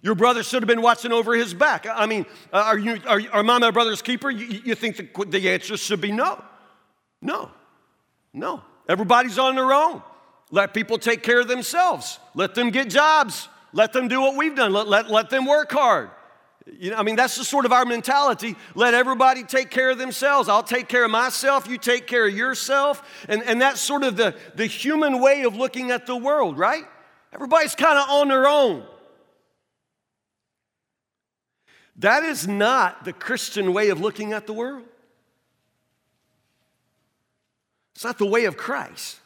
Your 0.02 0.14
brother 0.14 0.42
should 0.42 0.62
have 0.62 0.68
been 0.68 0.82
watching 0.82 1.12
over 1.12 1.34
his 1.34 1.54
back. 1.54 1.86
I 1.90 2.06
mean, 2.06 2.26
uh, 2.52 2.58
are 2.58 2.78
you 2.78 3.00
are, 3.06 3.20
are 3.32 3.72
brother's 3.72 4.02
keeper? 4.02 4.30
You, 4.30 4.60
you 4.64 4.74
think 4.74 4.96
the, 4.96 5.24
the 5.24 5.50
answer 5.50 5.76
should 5.76 6.00
be 6.00 6.12
no. 6.12 6.42
No. 7.20 7.50
No. 8.32 8.62
Everybody's 8.88 9.38
on 9.38 9.54
their 9.54 9.72
own. 9.72 10.02
Let 10.50 10.74
people 10.74 10.98
take 10.98 11.22
care 11.22 11.40
of 11.40 11.48
themselves. 11.48 12.18
Let 12.34 12.54
them 12.54 12.70
get 12.70 12.90
jobs. 12.90 13.48
Let 13.72 13.92
them 13.92 14.08
do 14.08 14.20
what 14.20 14.36
we've 14.36 14.54
done. 14.54 14.72
Let, 14.72 14.88
let, 14.88 15.10
let 15.10 15.30
them 15.30 15.46
work 15.46 15.72
hard. 15.72 16.10
You 16.78 16.90
know, 16.90 16.96
I 16.96 17.02
mean, 17.02 17.16
that's 17.16 17.36
the 17.36 17.44
sort 17.44 17.64
of 17.64 17.72
our 17.72 17.84
mentality. 17.84 18.56
Let 18.74 18.94
everybody 18.94 19.42
take 19.42 19.70
care 19.70 19.90
of 19.90 19.98
themselves. 19.98 20.48
I'll 20.48 20.62
take 20.62 20.88
care 20.88 21.04
of 21.04 21.10
myself. 21.10 21.68
You 21.68 21.76
take 21.76 22.06
care 22.06 22.26
of 22.26 22.34
yourself. 22.34 23.02
And, 23.28 23.42
and 23.42 23.60
that's 23.60 23.80
sort 23.80 24.04
of 24.04 24.16
the, 24.16 24.34
the 24.54 24.66
human 24.66 25.20
way 25.20 25.42
of 25.42 25.56
looking 25.56 25.90
at 25.90 26.06
the 26.06 26.16
world, 26.16 26.56
right? 26.56 26.84
Everybody's 27.32 27.74
kind 27.74 27.98
of 27.98 28.08
on 28.08 28.28
their 28.28 28.46
own. 28.46 28.86
That 31.96 32.24
is 32.24 32.48
not 32.48 33.04
the 33.04 33.12
Christian 33.12 33.72
way 33.72 33.90
of 33.90 34.00
looking 34.00 34.32
at 34.32 34.46
the 34.46 34.52
world. 34.52 34.84
It's 37.94 38.04
not 38.04 38.18
the 38.18 38.26
way 38.26 38.46
of 38.46 38.56
Christ. 38.56 39.18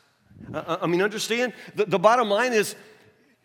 Uh, 0.52 0.58
uh, 0.58 0.78
I 0.82 0.86
mean, 0.86 1.02
understand? 1.02 1.54
The, 1.74 1.86
the 1.86 1.98
bottom 1.98 2.28
line 2.28 2.52
is 2.52 2.76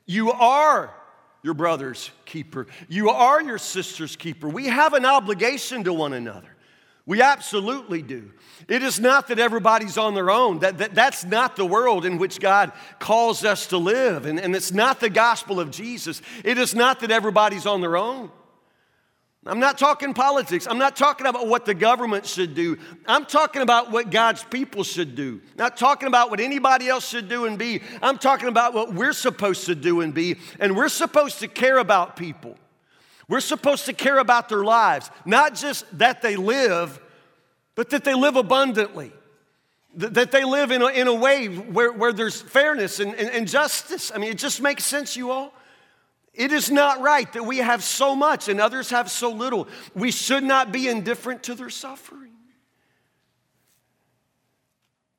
you 0.06 0.32
are 0.32 0.94
your 1.42 1.54
brother's 1.54 2.12
keeper, 2.26 2.68
you 2.88 3.10
are 3.10 3.42
your 3.42 3.58
sister's 3.58 4.16
keeper. 4.16 4.48
We 4.48 4.68
have 4.68 4.94
an 4.94 5.06
obligation 5.06 5.84
to 5.86 5.94
one 5.94 6.14
another. 6.14 6.50
We 7.06 7.22
absolutely 7.22 8.02
do. 8.02 8.32
It 8.70 8.82
is 8.82 8.98
not 8.98 9.28
that 9.28 9.38
everybody's 9.38 9.98
on 9.98 10.14
their 10.14 10.32
own. 10.32 10.60
That, 10.60 10.78
that, 10.78 10.96
that's 10.96 11.26
not 11.26 11.58
the 11.58 11.66
world 11.66 12.06
in 12.06 12.18
which 12.18 12.40
God 12.40 12.72
calls 13.00 13.44
us 13.44 13.68
to 13.68 13.78
live. 13.78 14.26
And, 14.26 14.40
and 14.40 14.56
it's 14.56 14.72
not 14.72 15.02
the 15.02 15.10
gospel 15.10 15.60
of 15.60 15.70
Jesus. 15.70 16.22
It 16.46 16.58
is 16.58 16.74
not 16.74 17.02
that 17.02 17.12
everybody's 17.12 17.66
on 17.66 17.82
their 17.82 17.98
own. 17.98 18.32
I'm 19.46 19.60
not 19.60 19.78
talking 19.78 20.14
politics. 20.14 20.68
I'm 20.70 20.78
not 20.78 20.96
talking 20.96 21.28
about 21.28 21.48
what 21.48 21.66
the 21.66 21.74
government 21.74 22.26
should 22.26 22.56
do. 22.56 22.78
I'm 23.06 23.26
talking 23.26 23.62
about 23.62 23.92
what 23.92 24.10
God's 24.10 24.44
people 24.44 24.86
should 24.86 25.16
do. 25.16 25.42
Not 25.58 25.76
talking 25.76 26.08
about 26.08 26.30
what 26.30 26.40
anybody 26.40 26.88
else 26.88 27.08
should 27.08 27.28
do 27.28 27.46
and 27.46 27.58
be. 27.58 27.82
I'm 28.02 28.18
talking 28.18 28.48
about 28.48 28.74
what 28.74 28.94
we're 28.94 29.12
supposed 29.12 29.66
to 29.66 29.76
do 29.76 30.00
and 30.00 30.14
be. 30.14 30.38
And 30.62 30.78
we're 30.78 30.88
supposed 30.88 31.40
to 31.40 31.50
care 31.50 31.78
about 31.78 32.16
people. 32.16 32.58
We're 33.28 33.42
supposed 33.42 33.86
to 33.86 33.94
care 33.94 34.20
about 34.20 34.48
their 34.48 34.64
lives, 34.64 35.10
not 35.26 35.56
just 35.56 35.86
that 35.98 36.22
they 36.22 36.36
live, 36.36 37.00
but 37.76 37.90
that 37.90 38.06
they 38.06 38.14
live 38.14 38.38
abundantly. 38.38 39.12
That 39.96 40.32
they 40.32 40.44
live 40.44 40.72
in 40.72 40.82
a, 40.82 40.88
in 40.88 41.08
a 41.08 41.14
way 41.14 41.48
where, 41.48 41.92
where 41.92 42.14
there's 42.14 42.42
fairness 42.42 43.00
and, 43.00 43.14
and, 43.16 43.30
and 43.30 43.48
justice. 43.48 44.12
I 44.14 44.18
mean, 44.18 44.32
it 44.32 44.38
just 44.38 44.62
makes 44.62 44.86
sense, 44.86 45.16
you 45.16 45.32
all. 45.32 45.54
It 46.34 46.52
is 46.52 46.72
not 46.72 47.02
right 47.02 47.32
that 47.34 47.46
we 47.46 47.60
have 47.60 47.84
so 47.84 48.16
much 48.16 48.50
and 48.50 48.60
others 48.60 48.90
have 48.90 49.12
so 49.12 49.30
little. 49.32 49.68
We 49.94 50.12
should 50.12 50.44
not 50.44 50.72
be 50.72 50.88
indifferent 50.88 51.44
to 51.44 51.56
their 51.56 51.70
suffering. 51.70 52.32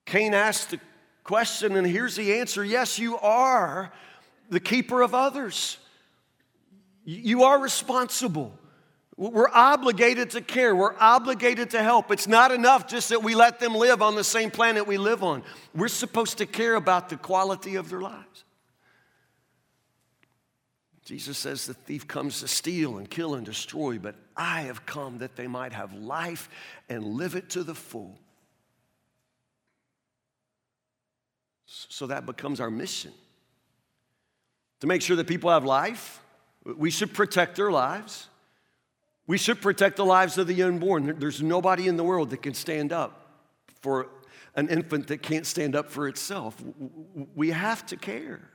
Cain 0.07 0.35
asked 0.35 0.71
the 0.71 0.81
question, 1.23 1.77
and 1.77 1.87
here's 1.87 2.17
the 2.17 2.35
answer 2.35 2.65
yes, 2.65 2.99
you 2.99 3.17
are 3.19 3.93
the 4.51 4.61
keeper 4.61 5.03
of 5.03 5.15
others. 5.15 5.79
You 7.05 7.45
are 7.45 7.61
responsible. 7.61 8.59
We're 9.17 9.51
obligated 9.51 10.31
to 10.31 10.41
care. 10.41 10.75
We're 10.75 10.97
obligated 10.99 11.71
to 11.71 11.83
help. 11.83 12.11
It's 12.11 12.27
not 12.27 12.51
enough 12.51 12.89
just 12.89 13.11
that 13.11 13.23
we 13.23 13.37
let 13.37 13.61
them 13.61 13.75
live 13.75 14.03
on 14.03 14.17
the 14.17 14.25
same 14.25 14.51
planet 14.51 14.87
we 14.87 14.99
live 14.99 15.23
on. 15.23 15.45
We're 15.75 15.89
supposed 15.89 16.39
to 16.39 16.47
care 16.47 16.75
about 16.75 17.11
the 17.11 17.17
quality 17.17 17.77
of 17.77 17.89
their 17.91 18.01
lives. 18.01 18.45
Jesus 21.05 21.37
says 21.37 21.67
the 21.67 21.75
thief 21.75 22.09
comes 22.09 22.41
to 22.41 22.49
steal 22.49 22.97
and 22.97 23.11
kill 23.11 23.35
and 23.35 23.45
destroy, 23.45 23.99
but 23.99 24.15
I 24.37 24.63
have 24.63 24.87
come 24.87 25.19
that 25.19 25.37
they 25.37 25.47
might 25.47 25.75
have 25.75 25.93
life 25.93 26.49
and 26.89 27.05
live 27.05 27.35
it 27.35 27.51
to 27.51 27.63
the 27.63 27.75
full. 27.75 28.19
So 31.67 32.07
that 32.07 32.25
becomes 32.25 32.61
our 32.61 32.71
mission. 32.71 33.13
To 34.81 34.87
make 34.87 35.03
sure 35.03 35.17
that 35.17 35.27
people 35.27 35.51
have 35.51 35.65
life, 35.65 36.23
we 36.65 36.91
should 36.91 37.13
protect 37.13 37.57
their 37.57 37.71
lives. 37.71 38.29
We 39.27 39.39
should 39.39 39.61
protect 39.61 39.97
the 39.97 40.05
lives 40.05 40.39
of 40.39 40.47
the 40.47 40.63
unborn. 40.63 41.19
There's 41.19 41.43
nobody 41.43 41.89
in 41.89 41.97
the 41.97 42.05
world 42.05 42.31
that 42.31 42.43
can 42.43 42.55
stand 42.55 42.93
up 42.93 43.29
for 43.83 44.09
an 44.55 44.69
infant 44.69 45.09
that 45.09 45.23
can't 45.23 45.47
stand 45.47 45.75
up 45.75 45.91
for 45.91 46.09
itself. 46.09 46.63
We 47.35 47.51
have 47.51 47.85
to 47.87 47.97
care. 47.97 48.51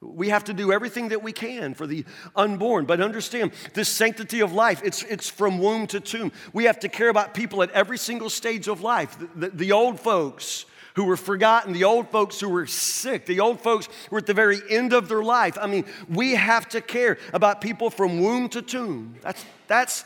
We 0.00 0.28
have 0.28 0.44
to 0.44 0.54
do 0.54 0.70
everything 0.70 1.08
that 1.08 1.22
we 1.22 1.32
can 1.32 1.74
for 1.74 1.86
the 1.86 2.04
unborn. 2.36 2.84
But 2.84 3.00
understand, 3.00 3.52
this 3.74 3.88
sanctity 3.88 4.40
of 4.40 4.52
life, 4.52 4.80
it's, 4.84 5.02
it's 5.02 5.28
from 5.28 5.58
womb 5.58 5.88
to 5.88 5.98
tomb. 5.98 6.30
We 6.52 6.64
have 6.64 6.78
to 6.80 6.88
care 6.88 7.08
about 7.08 7.34
people 7.34 7.62
at 7.62 7.70
every 7.72 7.98
single 7.98 8.30
stage 8.30 8.68
of 8.68 8.80
life. 8.80 9.18
The, 9.18 9.26
the, 9.34 9.56
the 9.56 9.72
old 9.72 9.98
folks 9.98 10.66
who 10.94 11.04
were 11.04 11.16
forgotten, 11.16 11.72
the 11.72 11.84
old 11.84 12.10
folks 12.10 12.38
who 12.40 12.48
were 12.48 12.66
sick, 12.66 13.26
the 13.26 13.40
old 13.40 13.60
folks 13.60 13.86
who 13.86 13.92
were 14.10 14.18
at 14.18 14.26
the 14.26 14.34
very 14.34 14.60
end 14.70 14.92
of 14.92 15.08
their 15.08 15.22
life. 15.22 15.58
I 15.60 15.66
mean, 15.66 15.84
we 16.08 16.32
have 16.32 16.68
to 16.70 16.80
care 16.80 17.18
about 17.32 17.60
people 17.60 17.90
from 17.90 18.20
womb 18.20 18.48
to 18.50 18.62
tomb. 18.62 19.16
That's, 19.20 19.44
that's 19.66 20.04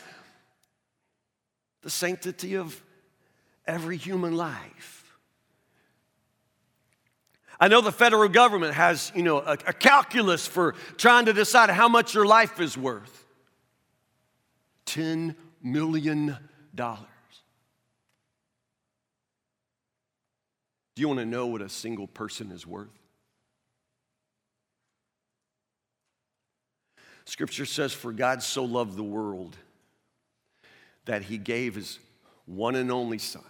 the 1.83 1.89
sanctity 1.89 2.55
of 2.55 2.81
every 3.67 3.97
human 3.97 4.35
life. 4.35 5.02
I 7.59 7.67
know 7.67 7.81
the 7.81 7.91
federal 7.91 8.29
government 8.29 8.73
has, 8.73 9.11
you 9.15 9.23
know, 9.23 9.39
a, 9.39 9.57
a 9.67 9.73
calculus 9.73 10.47
for 10.47 10.73
trying 10.97 11.25
to 11.25 11.33
decide 11.33 11.69
how 11.69 11.87
much 11.87 12.13
your 12.13 12.25
life 12.25 12.59
is 12.59 12.77
worth. 12.77 13.25
$10 14.87 15.35
million. 15.61 16.37
Do 20.95 21.01
you 21.01 21.07
want 21.07 21.19
to 21.19 21.25
know 21.25 21.47
what 21.47 21.61
a 21.61 21.69
single 21.69 22.07
person 22.07 22.51
is 22.51 22.67
worth? 22.67 22.89
Scripture 27.25 27.65
says, 27.65 27.93
For 27.93 28.11
God 28.11 28.43
so 28.43 28.65
loved 28.65 28.95
the 28.95 29.03
world 29.03 29.55
that 31.05 31.23
he 31.23 31.37
gave 31.37 31.75
his 31.75 31.99
one 32.45 32.75
and 32.75 32.91
only 32.91 33.17
Son. 33.17 33.43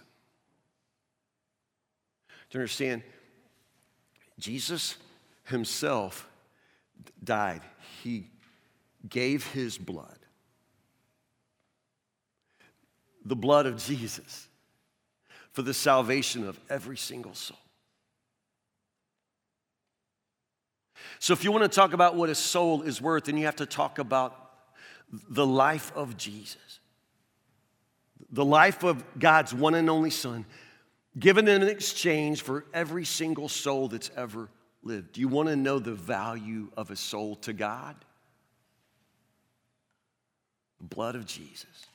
Do 2.50 2.58
you 2.58 2.60
understand? 2.60 3.02
Jesus 4.38 4.96
himself 5.44 6.28
died, 7.22 7.62
he 8.02 8.30
gave 9.08 9.46
his 9.46 9.78
blood. 9.78 10.18
The 13.24 13.36
blood 13.36 13.66
of 13.66 13.82
Jesus 13.82 14.48
for 15.52 15.62
the 15.62 15.74
salvation 15.74 16.46
of 16.46 16.58
every 16.68 16.96
single 16.96 17.34
soul. 17.34 17.58
So, 21.20 21.32
if 21.32 21.44
you 21.44 21.52
want 21.52 21.62
to 21.62 21.68
talk 21.68 21.92
about 21.92 22.16
what 22.16 22.28
a 22.28 22.34
soul 22.34 22.82
is 22.82 23.00
worth, 23.00 23.24
then 23.24 23.36
you 23.36 23.46
have 23.46 23.56
to 23.56 23.66
talk 23.66 23.98
about 23.98 24.50
the 25.10 25.46
life 25.46 25.92
of 25.94 26.16
Jesus, 26.16 26.80
the 28.30 28.44
life 28.44 28.82
of 28.82 29.04
God's 29.18 29.54
one 29.54 29.74
and 29.74 29.88
only 29.88 30.10
Son 30.10 30.44
given 31.18 31.48
in 31.48 31.62
exchange 31.62 32.42
for 32.42 32.64
every 32.74 33.04
single 33.04 33.48
soul 33.48 33.88
that's 33.88 34.10
ever 34.16 34.48
lived. 34.82 35.12
Do 35.12 35.20
you 35.20 35.28
want 35.28 35.48
to 35.48 35.56
know 35.56 35.78
the 35.78 35.92
value 35.92 36.68
of 36.76 36.90
a 36.90 36.96
soul 36.96 37.36
to 37.36 37.52
God? 37.52 37.96
The 40.78 40.94
blood 40.94 41.14
of 41.14 41.26
Jesus. 41.26 41.86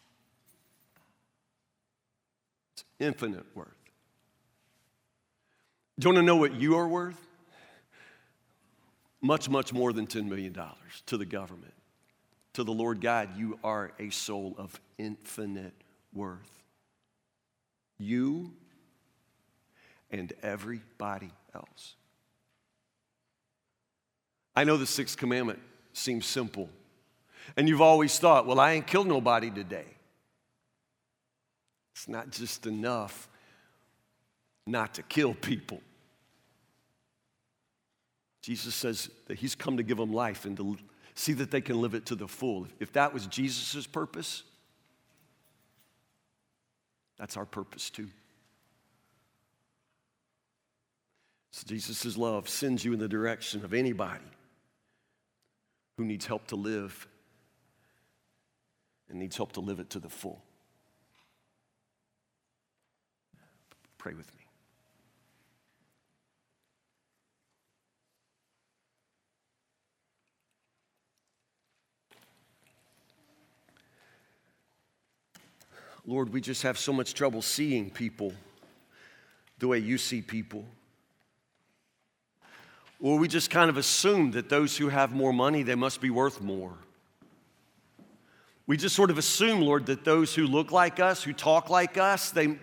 It's 2.74 2.86
infinite 3.00 3.46
worth. 3.54 3.68
Do 6.00 6.08
you 6.08 6.16
want 6.16 6.24
to 6.24 6.26
know 6.26 6.38
what 6.38 6.54
you 6.56 6.78
are 6.78 6.88
worth? 6.88 7.20
Much, 9.22 9.50
much 9.50 9.74
more 9.74 9.92
than 9.92 10.08
$10 10.08 10.26
million 10.26 10.56
to 11.08 11.18
the 11.18 11.26
government. 11.26 11.74
To 12.54 12.64
the 12.64 12.72
Lord 12.72 13.02
God, 13.02 13.38
you 13.38 13.60
are 13.66 13.92
a 14.00 14.10
soul 14.12 14.56
of 14.58 14.80
infinite 14.98 15.74
worth. 16.14 16.64
You 17.98 18.54
and 20.12 20.34
everybody 20.42 21.32
else. 21.54 21.96
I 24.56 24.64
know 24.64 24.78
the 24.78 24.86
sixth 24.86 25.18
commandment 25.18 25.60
seems 25.94 26.26
simple, 26.26 26.70
and 27.56 27.70
you've 27.70 27.82
always 27.82 28.18
thought, 28.20 28.46
well, 28.46 28.60
I 28.60 28.74
ain't 28.74 28.88
killed 28.88 29.08
nobody 29.08 29.50
today. 29.50 29.86
It's 31.94 32.08
not 32.08 32.32
just 32.32 32.66
enough 32.66 33.28
not 34.66 34.94
to 34.96 35.04
kill 35.04 35.34
people. 35.34 35.82
Jesus 38.42 38.74
says 38.74 39.10
that 39.28 39.38
he's 39.40 39.56
come 39.56 39.78
to 39.78 39.84
give 39.84 39.98
them 39.98 40.14
life 40.14 40.46
and 40.46 40.56
to 40.58 40.78
see 41.14 41.34
that 41.34 41.52
they 41.52 41.62
can 41.62 41.82
live 41.82 41.94
it 41.94 42.06
to 42.08 42.16
the 42.16 42.28
full. 42.28 42.68
If 42.80 42.94
that 42.94 43.14
was 43.14 43.28
Jesus' 43.28 43.86
purpose, 43.86 44.44
that's 47.18 47.36
our 47.36 47.46
purpose 47.46 47.90
too. 47.90 48.08
So 51.52 51.66
Jesus' 51.68 52.18
love 52.18 52.48
sends 52.48 52.86
you 52.86 52.94
in 52.94 53.00
the 53.00 53.08
direction 53.08 53.64
of 53.64 53.74
anybody 53.74 54.24
who 55.98 56.06
needs 56.06 56.26
help 56.26 56.48
to 56.48 56.56
live 56.56 57.08
and 59.10 59.20
needs 59.20 59.36
help 59.36 59.54
to 59.54 59.60
live 59.60 59.80
it 59.80 59.90
to 59.92 60.00
the 60.00 60.10
full. 60.10 60.42
Pray 63.98 64.14
with 64.14 64.34
me. 64.36 64.40
Lord, 76.06 76.32
we 76.32 76.42
just 76.42 76.64
have 76.64 76.78
so 76.78 76.94
much 76.94 77.14
trouble 77.14 77.42
seeing 77.42 77.90
people 77.90 78.34
the 79.60 79.68
way 79.68 79.80
you 79.80 79.98
see 79.98 80.22
people. 80.22 80.66
Or 83.00 83.18
we 83.18 83.28
just 83.28 83.50
kind 83.50 83.70
of 83.70 83.78
assume 83.78 84.32
that 84.32 84.50
those 84.50 84.76
who 84.78 84.90
have 84.90 85.12
more 85.12 85.32
money, 85.32 85.64
they 85.64 85.76
must 85.76 86.02
be 86.02 86.10
worth 86.10 86.42
more. 86.42 86.74
We 88.68 88.78
just 88.78 88.96
sort 88.96 89.10
of 89.10 89.18
assume, 89.18 89.62
Lord, 89.62 89.88
that 89.88 90.04
those 90.04 90.36
who 90.36 90.46
look 90.46 90.72
like 90.72 91.00
us, 91.00 91.24
who 91.24 91.34
talk 91.34 91.70
like 91.70 91.98
us, 91.98 92.30
they, 92.32 92.58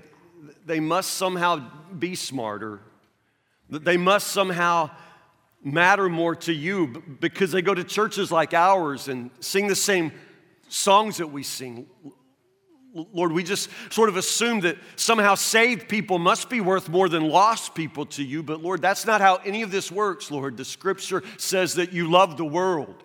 they 0.64 0.78
must 0.78 1.14
somehow 1.14 1.68
be 1.98 2.14
smarter. 2.14 2.80
That 3.70 3.84
they 3.84 3.96
must 3.96 4.28
somehow 4.28 4.90
matter 5.64 6.08
more 6.08 6.36
to 6.36 6.52
you 6.52 7.02
because 7.20 7.50
they 7.50 7.62
go 7.62 7.74
to 7.74 7.82
churches 7.82 8.30
like 8.30 8.54
ours 8.54 9.08
and 9.08 9.30
sing 9.40 9.66
the 9.66 9.74
same 9.74 10.12
songs 10.68 11.16
that 11.16 11.26
we 11.26 11.42
sing. 11.42 11.86
Lord, 13.12 13.32
we 13.32 13.42
just 13.42 13.68
sort 13.90 14.08
of 14.08 14.16
assume 14.16 14.60
that 14.60 14.78
somehow 14.96 15.34
saved 15.34 15.88
people 15.88 16.18
must 16.18 16.48
be 16.48 16.60
worth 16.60 16.88
more 16.88 17.08
than 17.08 17.28
lost 17.28 17.74
people 17.74 18.06
to 18.06 18.24
you. 18.24 18.42
But 18.42 18.62
Lord, 18.62 18.80
that's 18.80 19.04
not 19.04 19.20
how 19.20 19.36
any 19.36 19.62
of 19.62 19.70
this 19.70 19.92
works, 19.92 20.30
Lord. 20.30 20.56
The 20.56 20.64
scripture 20.64 21.22
says 21.36 21.74
that 21.74 21.92
you 21.92 22.10
love 22.10 22.36
the 22.36 22.44
world, 22.44 23.02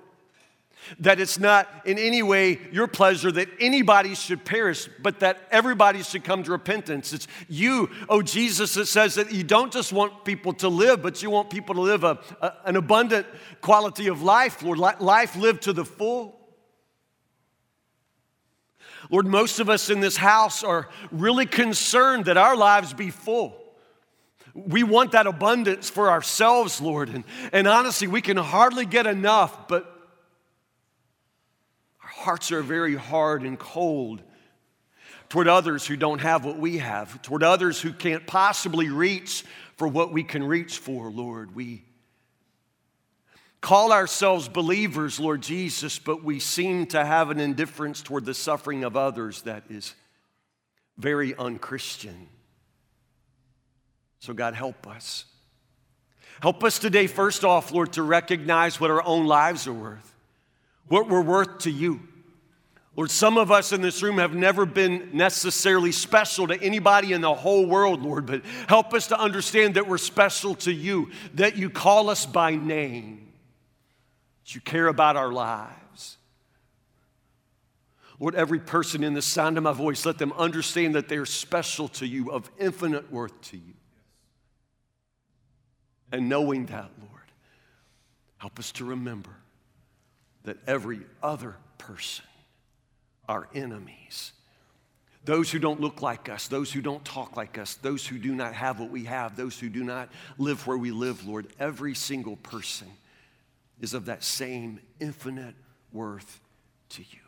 that 1.00 1.20
it's 1.20 1.40
not 1.40 1.68
in 1.86 2.00
any 2.00 2.24
way 2.24 2.60
your 2.72 2.88
pleasure 2.88 3.32
that 3.34 3.50
anybody 3.60 4.16
should 4.16 4.46
perish, 4.46 4.88
but 5.02 5.20
that 5.20 5.48
everybody 5.52 6.04
should 6.04 6.24
come 6.24 6.44
to 6.44 6.52
repentance. 6.52 7.12
It's 7.12 7.28
you, 7.50 7.90
oh 8.08 8.22
Jesus, 8.22 8.74
that 8.76 8.88
says 8.88 9.16
that 9.16 9.32
you 9.32 9.44
don't 9.44 9.74
just 9.74 9.92
want 9.92 10.24
people 10.24 10.54
to 10.54 10.70
live, 10.70 11.02
but 11.02 11.22
you 11.22 11.30
want 11.30 11.50
people 11.50 11.76
to 11.76 11.82
live 11.82 12.04
a, 12.04 12.20
a, 12.42 12.54
an 12.66 12.78
abundant 12.78 13.28
quality 13.62 14.08
of 14.08 14.24
life, 14.24 14.64
Lord. 14.64 14.80
Life 14.80 15.36
lived 15.36 15.64
to 15.64 15.74
the 15.74 15.86
full. 15.86 16.41
Lord, 19.10 19.26
most 19.26 19.60
of 19.60 19.70
us 19.70 19.90
in 19.90 20.00
this 20.00 20.18
house 20.18 20.64
are 20.64 20.90
really 21.12 21.46
concerned 21.46 22.26
that 22.26 22.38
our 22.38 22.56
lives 22.56 22.94
be 22.94 23.10
full. 23.10 23.58
We 24.54 24.84
want 24.84 25.14
that 25.14 25.28
abundance 25.28 25.90
for 25.90 26.10
ourselves, 26.10 26.82
Lord. 26.82 27.10
And, 27.10 27.24
and 27.54 27.68
honestly, 27.68 28.08
we 28.08 28.22
can 28.22 28.38
hardly 28.38 28.86
get 28.86 29.08
enough, 29.08 29.68
but 29.68 29.86
our 32.04 32.10
hearts 32.10 32.52
are 32.52 32.62
very 32.62 32.96
hard 32.96 33.44
and 33.44 33.58
cold 33.58 34.22
toward 35.30 35.48
others 35.48 35.88
who 35.88 35.96
don't 35.96 36.20
have 36.20 36.44
what 36.44 36.58
we 36.58 36.80
have, 36.80 37.22
toward 37.22 37.42
others 37.42 37.80
who 37.80 37.94
can't 37.94 38.28
possibly 38.28 38.90
reach 38.90 39.46
for 39.78 39.88
what 39.88 40.12
we 40.12 40.24
can 40.24 40.44
reach 40.44 40.78
for, 40.78 41.10
Lord. 41.10 41.56
We 41.56 41.84
call 43.62 43.94
ourselves 43.94 44.50
believers, 44.50 45.20
Lord 45.20 45.42
Jesus, 45.42 46.00
but 46.00 46.24
we 46.24 46.40
seem 46.40 46.88
to 46.88 47.06
have 47.06 47.30
an 47.30 47.40
indifference 47.40 48.02
toward 48.02 48.26
the 48.26 48.34
suffering 48.34 48.84
of 48.84 48.98
others 48.98 49.44
that 49.44 49.64
is 49.70 49.94
very 50.98 51.36
unchristian. 51.36 52.28
So, 54.20 54.34
God, 54.34 54.56
help 54.56 54.88
us. 54.88 55.26
Help 56.42 56.64
us 56.64 56.80
today, 56.80 57.06
first 57.06 57.44
off, 57.44 57.72
Lord, 57.72 57.94
to 57.94 58.04
recognize 58.04 58.80
what 58.80 58.90
our 58.90 59.06
own 59.06 59.28
lives 59.28 59.68
are 59.68 59.74
worth, 59.74 60.16
what 60.88 61.08
we're 61.08 61.22
worth 61.22 61.60
to 61.60 61.72
you. 61.72 62.02
Lord, 62.96 63.10
some 63.10 63.38
of 63.38 63.52
us 63.52 63.72
in 63.72 63.82
this 63.82 64.04
room 64.04 64.18
have 64.18 64.34
never 64.34 64.66
been 64.66 65.12
necessarily 65.14 65.92
special 65.92 66.48
to 66.48 66.62
anybody 66.62 67.14
in 67.14 67.22
the 67.22 67.34
whole 67.34 67.66
world, 67.66 68.02
Lord, 68.02 68.26
but 68.26 68.44
help 68.68 68.94
us 68.94 69.08
to 69.08 69.20
understand 69.20 69.76
that 69.76 69.88
we're 69.88 69.98
special 69.98 70.56
to 70.56 70.74
you, 70.74 71.10
that 71.36 71.56
you 71.56 71.70
call 71.70 72.10
us 72.10 72.26
by 72.26 72.56
name 72.56 73.21
you 74.56 74.62
care 74.62 74.88
about 74.88 75.16
our 75.16 75.32
lives. 75.32 76.18
Lord, 78.20 78.36
every 78.36 78.60
person 78.60 79.04
in 79.04 79.16
the 79.16 79.22
sound 79.22 79.58
of 79.58 79.64
my 79.64 79.74
voice, 79.74 80.06
let 80.06 80.20
them 80.20 80.32
understand 80.34 80.94
that 80.94 81.10
they're 81.10 81.26
special 81.26 81.88
to 81.88 82.06
you, 82.06 82.32
of 82.32 82.52
infinite 82.60 83.12
worth 83.12 83.40
to 83.42 83.58
you. 83.58 83.74
And 86.12 86.30
knowing 86.30 86.68
that, 86.68 86.92
Lord, 87.00 87.32
help 88.38 88.60
us 88.60 88.72
to 88.74 88.86
remember 88.86 89.32
that 90.44 90.58
every 90.68 91.02
other 91.24 91.56
person, 91.80 92.26
our 93.28 93.48
enemies, 93.56 94.34
those 95.26 95.50
who 95.50 95.58
don't 95.58 95.82
look 95.82 96.04
like 96.04 96.30
us, 96.30 96.48
those 96.48 96.72
who 96.72 96.82
don't 96.82 97.04
talk 97.04 97.38
like 97.38 97.58
us, 97.58 97.76
those 97.76 98.06
who 98.06 98.20
do 98.20 98.36
not 98.36 98.54
have 98.54 98.80
what 98.80 98.92
we 98.92 99.06
have, 99.06 99.36
those 99.36 99.60
who 99.60 99.70
do 99.70 99.84
not 99.84 100.10
live 100.38 100.68
where 100.68 100.78
we 100.78 100.92
live, 100.92 101.28
Lord, 101.28 101.48
every 101.60 101.96
single 101.96 102.36
person 102.36 102.88
is 103.82 103.94
of 103.94 104.06
that 104.06 104.24
same 104.24 104.80
infinite 105.00 105.56
worth 105.92 106.40
to 106.90 107.02
you. 107.02 107.20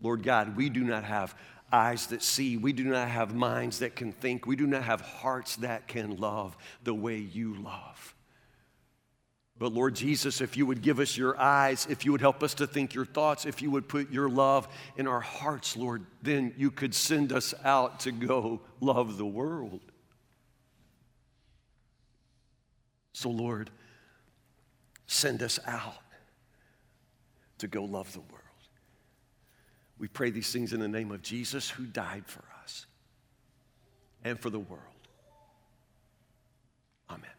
Lord 0.00 0.22
God, 0.22 0.56
we 0.56 0.68
do 0.68 0.82
not 0.82 1.04
have 1.04 1.36
eyes 1.70 2.06
that 2.08 2.22
see. 2.22 2.56
We 2.56 2.72
do 2.72 2.84
not 2.84 3.08
have 3.08 3.34
minds 3.34 3.80
that 3.80 3.94
can 3.94 4.12
think. 4.12 4.46
We 4.46 4.56
do 4.56 4.66
not 4.66 4.82
have 4.84 5.00
hearts 5.00 5.56
that 5.56 5.86
can 5.86 6.16
love 6.16 6.56
the 6.82 6.94
way 6.94 7.18
you 7.18 7.54
love. 7.54 8.14
But 9.58 9.72
Lord 9.72 9.96
Jesus, 9.96 10.40
if 10.40 10.56
you 10.56 10.66
would 10.66 10.82
give 10.82 11.00
us 11.00 11.16
your 11.16 11.38
eyes, 11.38 11.86
if 11.90 12.04
you 12.04 12.12
would 12.12 12.20
help 12.20 12.44
us 12.44 12.54
to 12.54 12.66
think 12.66 12.94
your 12.94 13.04
thoughts, 13.04 13.44
if 13.44 13.60
you 13.60 13.72
would 13.72 13.88
put 13.88 14.10
your 14.10 14.28
love 14.28 14.68
in 14.96 15.08
our 15.08 15.20
hearts, 15.20 15.76
Lord, 15.76 16.06
then 16.22 16.54
you 16.56 16.70
could 16.70 16.94
send 16.94 17.32
us 17.32 17.54
out 17.64 18.00
to 18.00 18.12
go 18.12 18.60
love 18.80 19.18
the 19.18 19.26
world. 19.26 19.80
So, 23.12 23.30
Lord, 23.30 23.70
send 25.08 25.42
us 25.42 25.58
out 25.66 25.94
to 27.56 27.66
go 27.66 27.82
love 27.82 28.12
the 28.12 28.20
world. 28.20 28.34
We 29.98 30.06
pray 30.06 30.30
these 30.30 30.52
things 30.52 30.72
in 30.72 30.78
the 30.78 30.86
name 30.86 31.10
of 31.10 31.22
Jesus 31.22 31.68
who 31.68 31.86
died 31.86 32.24
for 32.26 32.44
us 32.62 32.86
and 34.22 34.38
for 34.38 34.50
the 34.50 34.60
world. 34.60 34.82
Amen. 37.10 37.30